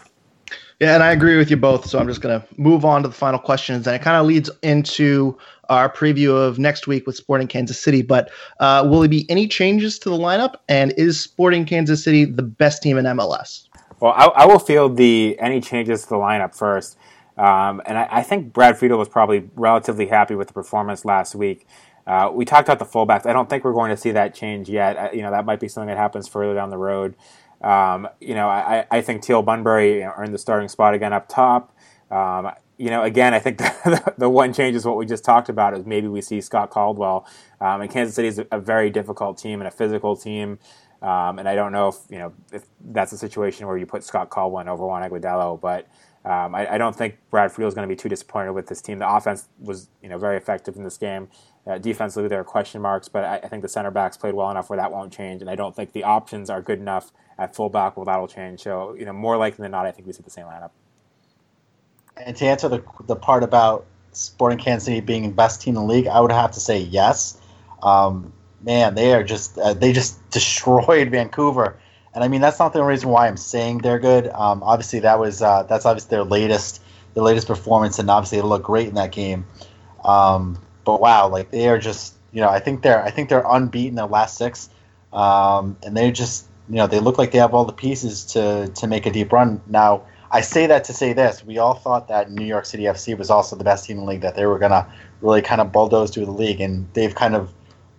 [0.83, 1.87] Yeah, and I agree with you both.
[1.87, 4.27] So I'm just going to move on to the final questions, and it kind of
[4.27, 8.03] leads into our preview of next week with Sporting Kansas City.
[8.03, 10.57] But uh, will there be any changes to the lineup?
[10.69, 13.69] And is Sporting Kansas City the best team in MLS?
[14.01, 16.99] Well, I, I will field the any changes to the lineup first.
[17.37, 21.37] Um, and I, I, think Brad Friedel was probably relatively happy with the performance last
[21.37, 21.65] week.
[22.09, 23.25] Uh, we talked about the fullbacks.
[23.25, 24.97] I don't think we're going to see that change yet.
[24.97, 27.15] Uh, you know, that might be something that happens further down the road.
[27.63, 31.75] Um, you know, I, I think Teal Bunbury earned the starting spot again up top.
[32.11, 35.49] Um, you know, again, I think the, the, one change is what we just talked
[35.49, 37.27] about is maybe we see Scott Caldwell.
[37.61, 40.59] Um, and Kansas City is a, a, very difficult team and a physical team.
[41.01, 44.05] Um, and I don't know if you know if that's a situation where you put
[44.05, 45.89] Scott Caldwell over Juan Agudelo, but
[46.25, 48.81] um, I, I, don't think Brad Friedel is going to be too disappointed with this
[48.81, 48.99] team.
[48.99, 51.29] The offense was you know very effective in this game.
[51.65, 54.51] Uh, defensively, there are question marks, but I, I, think the center backs played well
[54.51, 55.43] enough where that won't change.
[55.43, 58.61] And I don't think the options are good enough at fullback where that'll change.
[58.61, 60.71] So you know, more likely than not, I think we see the same lineup.
[62.17, 65.83] And to answer the the part about Sporting Kansas City being the best team in
[65.83, 67.41] the league, I would have to say yes.
[67.83, 68.33] Um,
[68.63, 71.79] man, they are just uh, they just destroyed Vancouver,
[72.13, 74.29] and I mean that's not the reason why I'm saying they're good.
[74.29, 76.83] Um, obviously, that was uh, that's obviously their latest
[77.15, 79.47] their latest performance, and obviously they look great in that game.
[80.05, 83.45] Um, but wow, like they are just you know I think they're I think they're
[83.47, 84.69] unbeaten their last six,
[85.13, 88.69] um, and they just you know they look like they have all the pieces to
[88.69, 89.61] to make a deep run.
[89.67, 93.17] Now I say that to say this: we all thought that New York City FC
[93.17, 94.87] was also the best team in the league, that they were gonna
[95.21, 97.53] really kind of bulldoze through the league, and they've kind of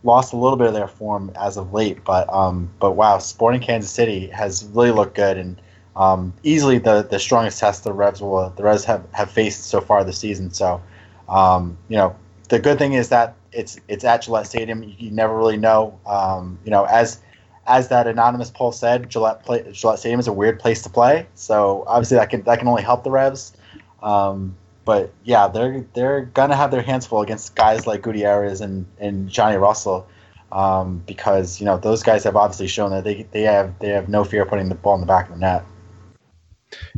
[0.03, 2.03] lost a little bit of their form as of late.
[2.03, 5.61] But um, but wow, Sporting Kansas City has really looked good and
[5.95, 9.79] um, easily the the strongest test the Revs will the Revs have, have faced so
[9.79, 10.51] far this season.
[10.51, 10.81] So
[11.29, 12.15] um, you know
[12.53, 14.83] the good thing is that it's it's at Gillette Stadium.
[14.83, 15.99] You, never really know.
[16.05, 17.19] Um, you know as
[17.65, 21.25] as that anonymous poll said, Gillette, play, Gillette Stadium is a weird place to play.
[21.33, 23.53] So obviously that can that can only help the Revs.
[24.03, 28.85] Um, but yeah, they're they're gonna have their hands full against guys like Gutierrez and,
[28.99, 30.05] and Johnny Russell,
[30.51, 34.09] um, because you know those guys have obviously shown that they, they have they have
[34.09, 35.65] no fear putting the ball in the back of the net.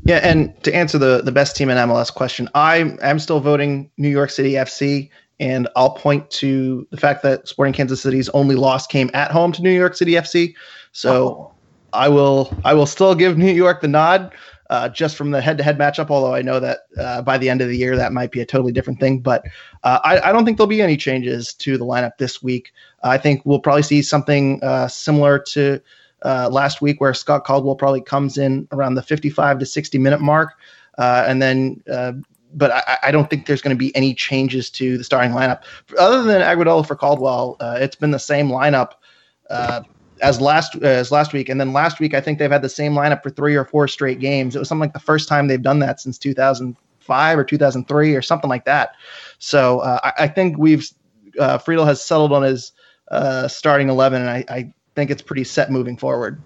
[0.03, 3.89] Yeah, and to answer the the best team in MLS question, I am still voting
[3.97, 5.09] New York City FC,
[5.39, 9.51] and I'll point to the fact that Sporting Kansas City's only loss came at home
[9.53, 10.55] to New York City FC.
[10.91, 11.51] So oh.
[11.93, 14.33] I will I will still give New York the nod
[14.69, 16.09] uh, just from the head-to-head matchup.
[16.09, 18.45] Although I know that uh, by the end of the year that might be a
[18.45, 19.43] totally different thing, but
[19.83, 22.71] uh, I, I, don't think there'll be any changes to the lineup this week.
[23.03, 25.81] I think we'll probably see something uh, similar to
[26.23, 30.21] uh, last week, where Scott Caldwell probably comes in around the 55 to 60 minute
[30.21, 30.53] mark,
[30.97, 31.83] uh, and then.
[32.55, 35.63] But I, I, don't think there's going to be any changes to the starting lineup.
[35.99, 38.93] Other than Agudelo for Caldwell, it's been the same lineup
[40.21, 42.93] as last as last week, and then last week I think they've had the same
[42.93, 44.55] lineup for three or four straight games.
[44.55, 48.21] It was something like the first time they've done that since 2005 or 2003 or
[48.21, 48.95] something like that.
[49.39, 50.87] So uh, I, I, think we've
[51.39, 52.71] uh, Friedel has settled on his
[53.11, 56.41] uh, starting 11, and I, I think it's pretty set moving forward.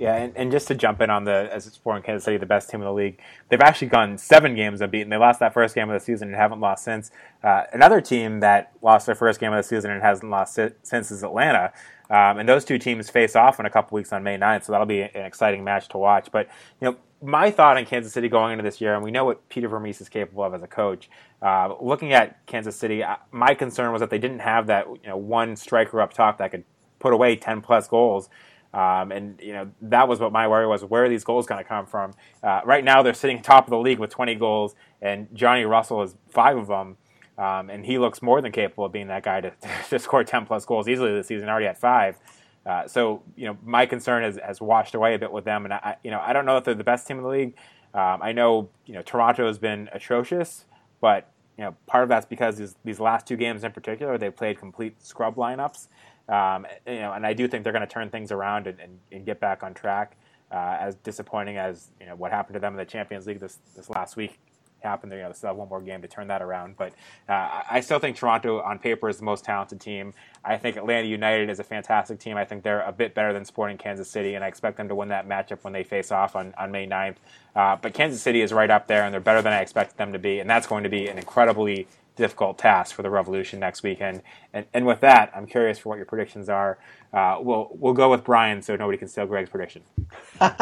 [0.00, 2.70] Yeah, and, and just to jump in on the as Sporting Kansas City, the best
[2.70, 3.20] team in the league,
[3.50, 5.10] they've actually gone seven games unbeaten.
[5.10, 7.10] They lost that first game of the season and haven't lost since.
[7.44, 11.10] Uh, another team that lost their first game of the season and hasn't lost since
[11.10, 11.74] is Atlanta.
[12.08, 14.72] Um, and those two teams face off in a couple weeks on May 9th, so
[14.72, 16.32] that'll be an exciting match to watch.
[16.32, 16.48] But
[16.80, 19.50] you know, my thought on Kansas City going into this year, and we know what
[19.50, 21.10] Peter Vermes is capable of as a coach.
[21.42, 25.08] Uh, looking at Kansas City, uh, my concern was that they didn't have that you
[25.08, 26.64] know one striker up top that could
[27.00, 28.30] put away 10 plus goals.
[28.72, 31.62] Um, and you know that was what my worry was: where are these goals going
[31.62, 32.12] to come from?
[32.42, 36.00] Uh, right now, they're sitting top of the league with 20 goals, and Johnny Russell
[36.02, 36.96] has five of them.
[37.40, 39.52] Um, and he looks more than capable of being that guy to,
[39.88, 42.18] to score 10 plus goals easily this season, already at five.
[42.66, 45.64] Uh, so, you know, my concern has, has washed away a bit with them.
[45.64, 47.54] And, I, you know, I don't know if they're the best team in the league.
[47.94, 50.66] Um, I know, you know, Toronto has been atrocious,
[51.00, 54.30] but, you know, part of that's because these, these last two games in particular, they
[54.30, 55.88] played complete scrub lineups.
[56.30, 58.98] Um, you know, and I do think they're going to turn things around and, and,
[59.12, 60.16] and get back on track.
[60.52, 63.60] Uh, as disappointing as you know what happened to them in the Champions League this
[63.76, 64.40] this last week
[64.82, 66.76] happened, You know, they still have one more game to turn that around.
[66.76, 66.92] But
[67.28, 70.14] uh, I still think Toronto, on paper, is the most talented team.
[70.44, 72.36] I think Atlanta United is a fantastic team.
[72.36, 74.94] I think they're a bit better than Sporting Kansas City, and I expect them to
[74.94, 77.16] win that matchup when they face off on, on May 9th.
[77.54, 80.12] Uh, but Kansas City is right up there, and they're better than I expected them
[80.12, 81.86] to be, and that's going to be an incredibly
[82.20, 84.22] difficult task for the Revolution next weekend.
[84.52, 86.78] And, and with that, I'm curious for what your predictions are.
[87.12, 89.82] Uh, we'll we'll go with Brian, so nobody can steal Greg's prediction.
[90.40, 90.58] uh,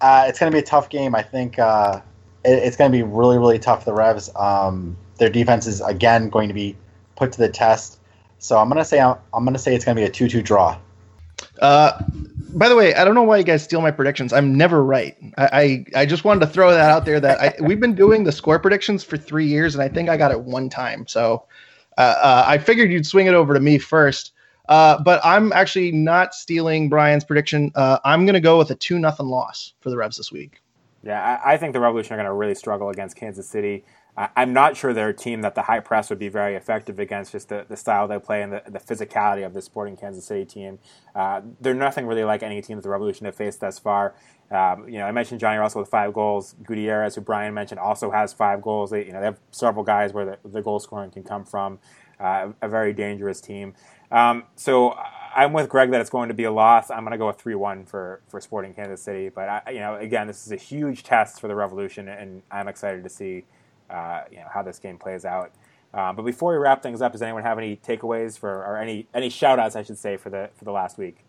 [0.00, 1.14] it's going to be a tough game.
[1.14, 2.00] I think uh,
[2.44, 4.30] it, it's going to be really, really tough for the Revs.
[4.36, 6.76] Um, their defense is again going to be
[7.16, 7.98] put to the test.
[8.38, 10.10] So I'm going to say I'm, I'm going to say it's going to be a
[10.10, 10.78] two-two draw.
[11.60, 12.02] Uh,
[12.54, 14.32] by the way, I don't know why you guys steal my predictions.
[14.32, 15.16] I'm never right.
[15.38, 18.24] I, I, I just wanted to throw that out there that I, we've been doing
[18.24, 21.06] the score predictions for three years, and I think I got it one time.
[21.06, 21.44] So
[21.98, 24.32] uh, uh, I figured you'd swing it over to me first.
[24.68, 27.72] Uh, but I'm actually not stealing Brian's prediction.
[27.74, 30.62] Uh, I'm going to go with a two nothing loss for the Revs this week.
[31.02, 33.84] Yeah, I, I think the Revolution are going to really struggle against Kansas City.
[34.14, 37.32] I'm not sure they're a team that the high press would be very effective against,
[37.32, 40.44] just the, the style they play and the, the physicality of the sporting Kansas City
[40.44, 40.78] team.
[41.14, 44.14] Uh, they're nothing really like any team that the Revolution have faced thus far.
[44.50, 46.54] Um, you know, I mentioned Johnny Russell with five goals.
[46.62, 48.90] Gutierrez, who Brian mentioned, also has five goals.
[48.90, 51.78] They, you know, they have several guys where the, the goal scoring can come from.
[52.20, 53.74] Uh, a very dangerous team.
[54.10, 54.94] Um, so
[55.34, 56.90] I'm with Greg that it's going to be a loss.
[56.90, 59.30] I'm going to go a three one for for Sporting Kansas City.
[59.30, 62.68] But I, you know, again, this is a huge test for the Revolution, and I'm
[62.68, 63.46] excited to see
[63.92, 65.52] uh, you know how this game plays out.
[65.94, 69.06] Um, but before we wrap things up, does anyone have any takeaways for or any
[69.14, 71.24] any shout outs I should say for the for the last week?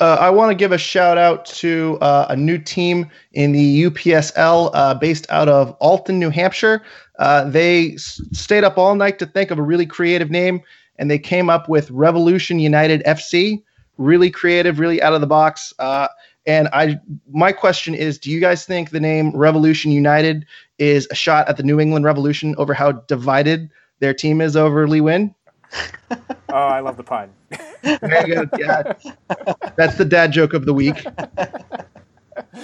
[0.00, 3.84] Uh, I want to give a shout out to uh, a new team in the
[3.84, 6.82] UPSL uh, based out of Alton, New Hampshire.
[7.20, 10.60] Uh, they s- stayed up all night to think of a really creative name
[10.98, 13.62] and they came up with Revolution United FC.
[13.96, 15.72] Really creative, really out of the box.
[16.46, 16.98] And I,
[17.32, 20.44] my question is, do you guys think the name Revolution United
[20.78, 23.70] is a shot at the New England Revolution over how divided
[24.00, 25.34] their team is over Lee Nguyen?
[26.10, 26.18] oh,
[26.54, 27.30] I love the pun.
[27.82, 28.46] there you go.
[28.58, 28.92] Yeah.
[29.76, 31.04] That's the dad joke of the week.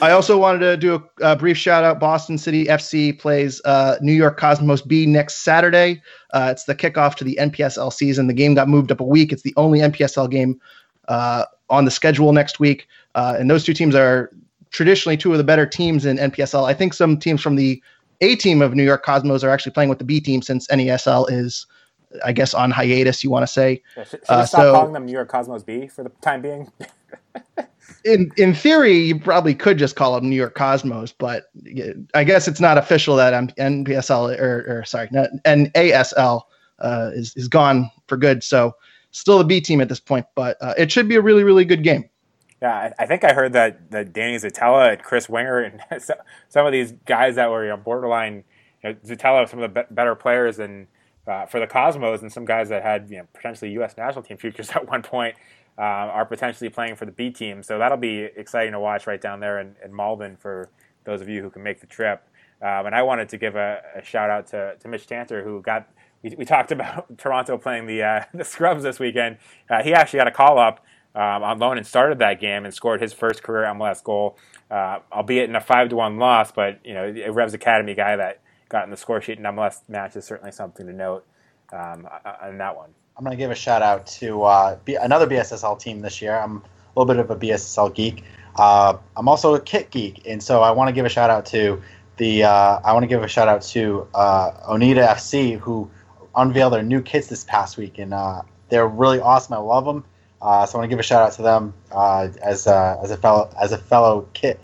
[0.00, 2.00] I also wanted to do a, a, brief shout out.
[2.00, 6.02] Boston City FC plays uh, New York Cosmos B next Saturday.
[6.32, 8.26] Uh, it's the kickoff to the NPSL season.
[8.26, 9.32] The game got moved up a week.
[9.32, 10.60] It's the only NPSL game
[11.08, 12.88] uh, on the schedule next week.
[13.14, 14.30] Uh, and those two teams are
[14.70, 16.64] traditionally two of the better teams in NPSL.
[16.64, 17.82] I think some teams from the
[18.20, 21.30] A team of New York Cosmos are actually playing with the B team since NASL
[21.30, 21.66] is,
[22.24, 23.24] I guess, on hiatus.
[23.24, 23.82] You want to say?
[23.96, 26.42] Yeah, should, should uh, stop so, calling them New York Cosmos B for the time
[26.42, 26.70] being?
[28.04, 31.50] in in theory, you probably could just call them New York Cosmos, but
[32.14, 36.42] I guess it's not official that NPSL or, or sorry, not, NASL
[36.78, 38.42] uh, is is gone for good.
[38.42, 38.74] So
[39.18, 41.64] still the B team at this point, but uh, it should be a really really
[41.64, 42.08] good game.
[42.60, 46.02] Yeah, I, think I heard that that Danny Szetela Chris Wingert and
[46.48, 48.42] some of these guys that were you know, borderline
[48.82, 50.86] you know, Szetela, some of the be- better players and
[51.26, 53.96] uh, for the Cosmos, and some guys that had you know, potentially U.S.
[53.96, 55.36] national team futures at one point
[55.78, 57.62] uh, are potentially playing for the B team.
[57.62, 60.70] So that'll be exciting to watch right down there in, in Malden for
[61.04, 62.22] those of you who can make the trip.
[62.60, 65.62] Um, and I wanted to give a, a, shout out to, to Mitch Tanter, who
[65.62, 65.88] got
[66.22, 69.38] we, we talked about Toronto playing the uh, the Scrubs this weekend.
[69.68, 72.74] Uh, he actually got a call up um, on loan and started that game and
[72.74, 74.36] scored his first career MLS goal,
[74.70, 76.52] uh, albeit in a five to one loss.
[76.52, 79.80] But you know, a Revs Academy guy that got in the score sheet in MLS
[79.88, 81.24] match is certainly something to note
[81.72, 82.06] um,
[82.42, 82.90] on that one.
[83.16, 86.38] I'm going to give a shout out to uh, B- another BSSL team this year.
[86.38, 88.22] I'm a little bit of a BSSL geek.
[88.54, 91.46] Uh, I'm also a kit geek, and so I want to give a shout out
[91.46, 91.82] to
[92.16, 92.44] the.
[92.44, 95.90] Uh, I want to give a shout out to Onita FC who
[96.38, 99.54] unveiled their new kits this past week, and uh, they're really awesome.
[99.54, 100.04] I love them.
[100.40, 103.50] Uh, so I want to give a shout out to them as as a fellow
[103.60, 104.60] as a fellow kit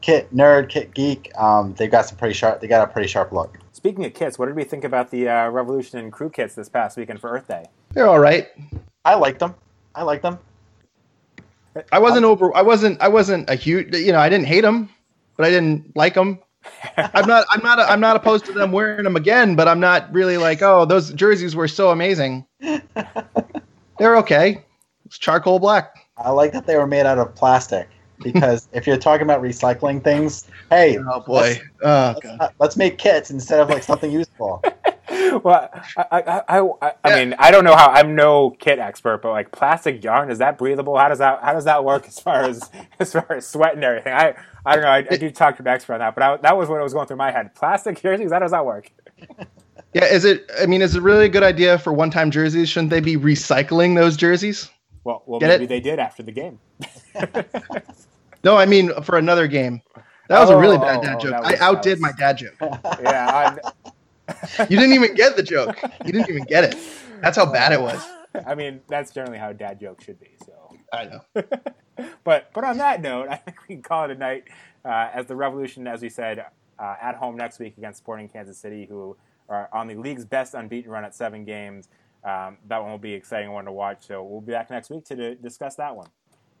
[0.00, 1.30] kit nerd, kit geek.
[1.38, 2.60] Um, they've got some pretty sharp.
[2.60, 3.58] They got a pretty sharp look.
[3.72, 6.68] Speaking of kits, what did we think about the uh, Revolution and Crew kits this
[6.68, 7.66] past weekend for Earth Day?
[7.92, 8.48] They're all right.
[9.04, 9.54] I liked them.
[9.94, 10.38] I liked them.
[11.92, 12.54] I wasn't over.
[12.56, 13.00] I wasn't.
[13.00, 13.94] I wasn't a huge.
[13.94, 14.88] You know, I didn't hate them,
[15.36, 16.40] but I didn't like them.
[16.96, 17.46] I'm not.
[17.50, 17.78] I'm not.
[17.80, 21.12] I'm not opposed to them wearing them again, but I'm not really like, oh, those
[21.12, 22.46] jerseys were so amazing.
[23.98, 24.64] They're okay.
[25.04, 25.94] It's charcoal black.
[26.16, 27.88] I like that they were made out of plastic
[28.22, 32.98] because if you're talking about recycling things, hey, oh boy, let's, oh, let's, let's, make
[32.98, 34.62] kits instead of like something useful.
[35.42, 37.88] well, I, I, I, I, I mean, I don't know how.
[37.88, 40.98] I'm no kit expert, but like plastic yarn, is that breathable?
[40.98, 43.84] How does that how does that work as far as as far as sweat and
[43.84, 44.12] everything?
[44.12, 44.34] I
[44.66, 44.90] I don't know.
[44.90, 46.92] I, I do talk to an expert on that, but I, that was what was
[46.92, 47.54] going through my head.
[47.54, 48.90] Plastic jerseys, how does that work?
[49.94, 50.50] Yeah, is it?
[50.60, 52.68] I mean, is it really a good idea for one-time jerseys?
[52.68, 54.70] Shouldn't they be recycling those jerseys?
[55.04, 55.68] Well, well, Get maybe it?
[55.68, 56.58] they did after the game.
[58.44, 59.80] no, I mean for another game.
[60.28, 61.42] That was oh, a really bad dad oh, joke.
[61.42, 62.00] Was, I outdid was...
[62.02, 62.54] my dad joke.
[63.02, 63.56] yeah.
[64.58, 65.76] You didn't even get the joke.
[66.04, 66.76] You didn't even get it.
[67.20, 68.04] That's how bad it was.
[68.46, 70.36] I mean, that's generally how dad jokes should be.
[70.44, 71.20] So I know.
[72.24, 74.44] but but on that note, I think we can call it a night.
[74.84, 76.44] Uh, as the Revolution, as we said,
[76.78, 79.16] uh, at home next week against Sporting Kansas City, who
[79.48, 81.88] are on the league's best unbeaten run at seven games.
[82.24, 84.06] Um, that one will be an exciting one to watch.
[84.06, 86.08] So we'll be back next week to d- discuss that one.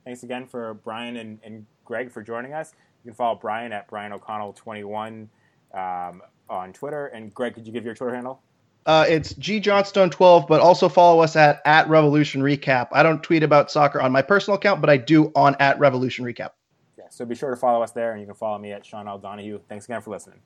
[0.04, 2.74] Thanks again for Brian and, and, Greg for joining us.
[3.02, 5.30] You can follow Brian at Brian O'Connell 21
[5.72, 7.06] um, on Twitter.
[7.08, 8.42] And Greg, could you give your Twitter handle?
[8.86, 12.88] Uh, it's G Johnstone 12, but also follow us at at Revolution Recap.
[12.92, 16.24] I don't tweet about soccer on my personal account, but I do on at Revolution
[16.24, 16.50] Recap.
[16.96, 19.06] Yeah, so be sure to follow us there, and you can follow me at Sean
[19.06, 19.18] L.
[19.18, 19.60] Donahue.
[19.68, 20.40] Thanks again for listening.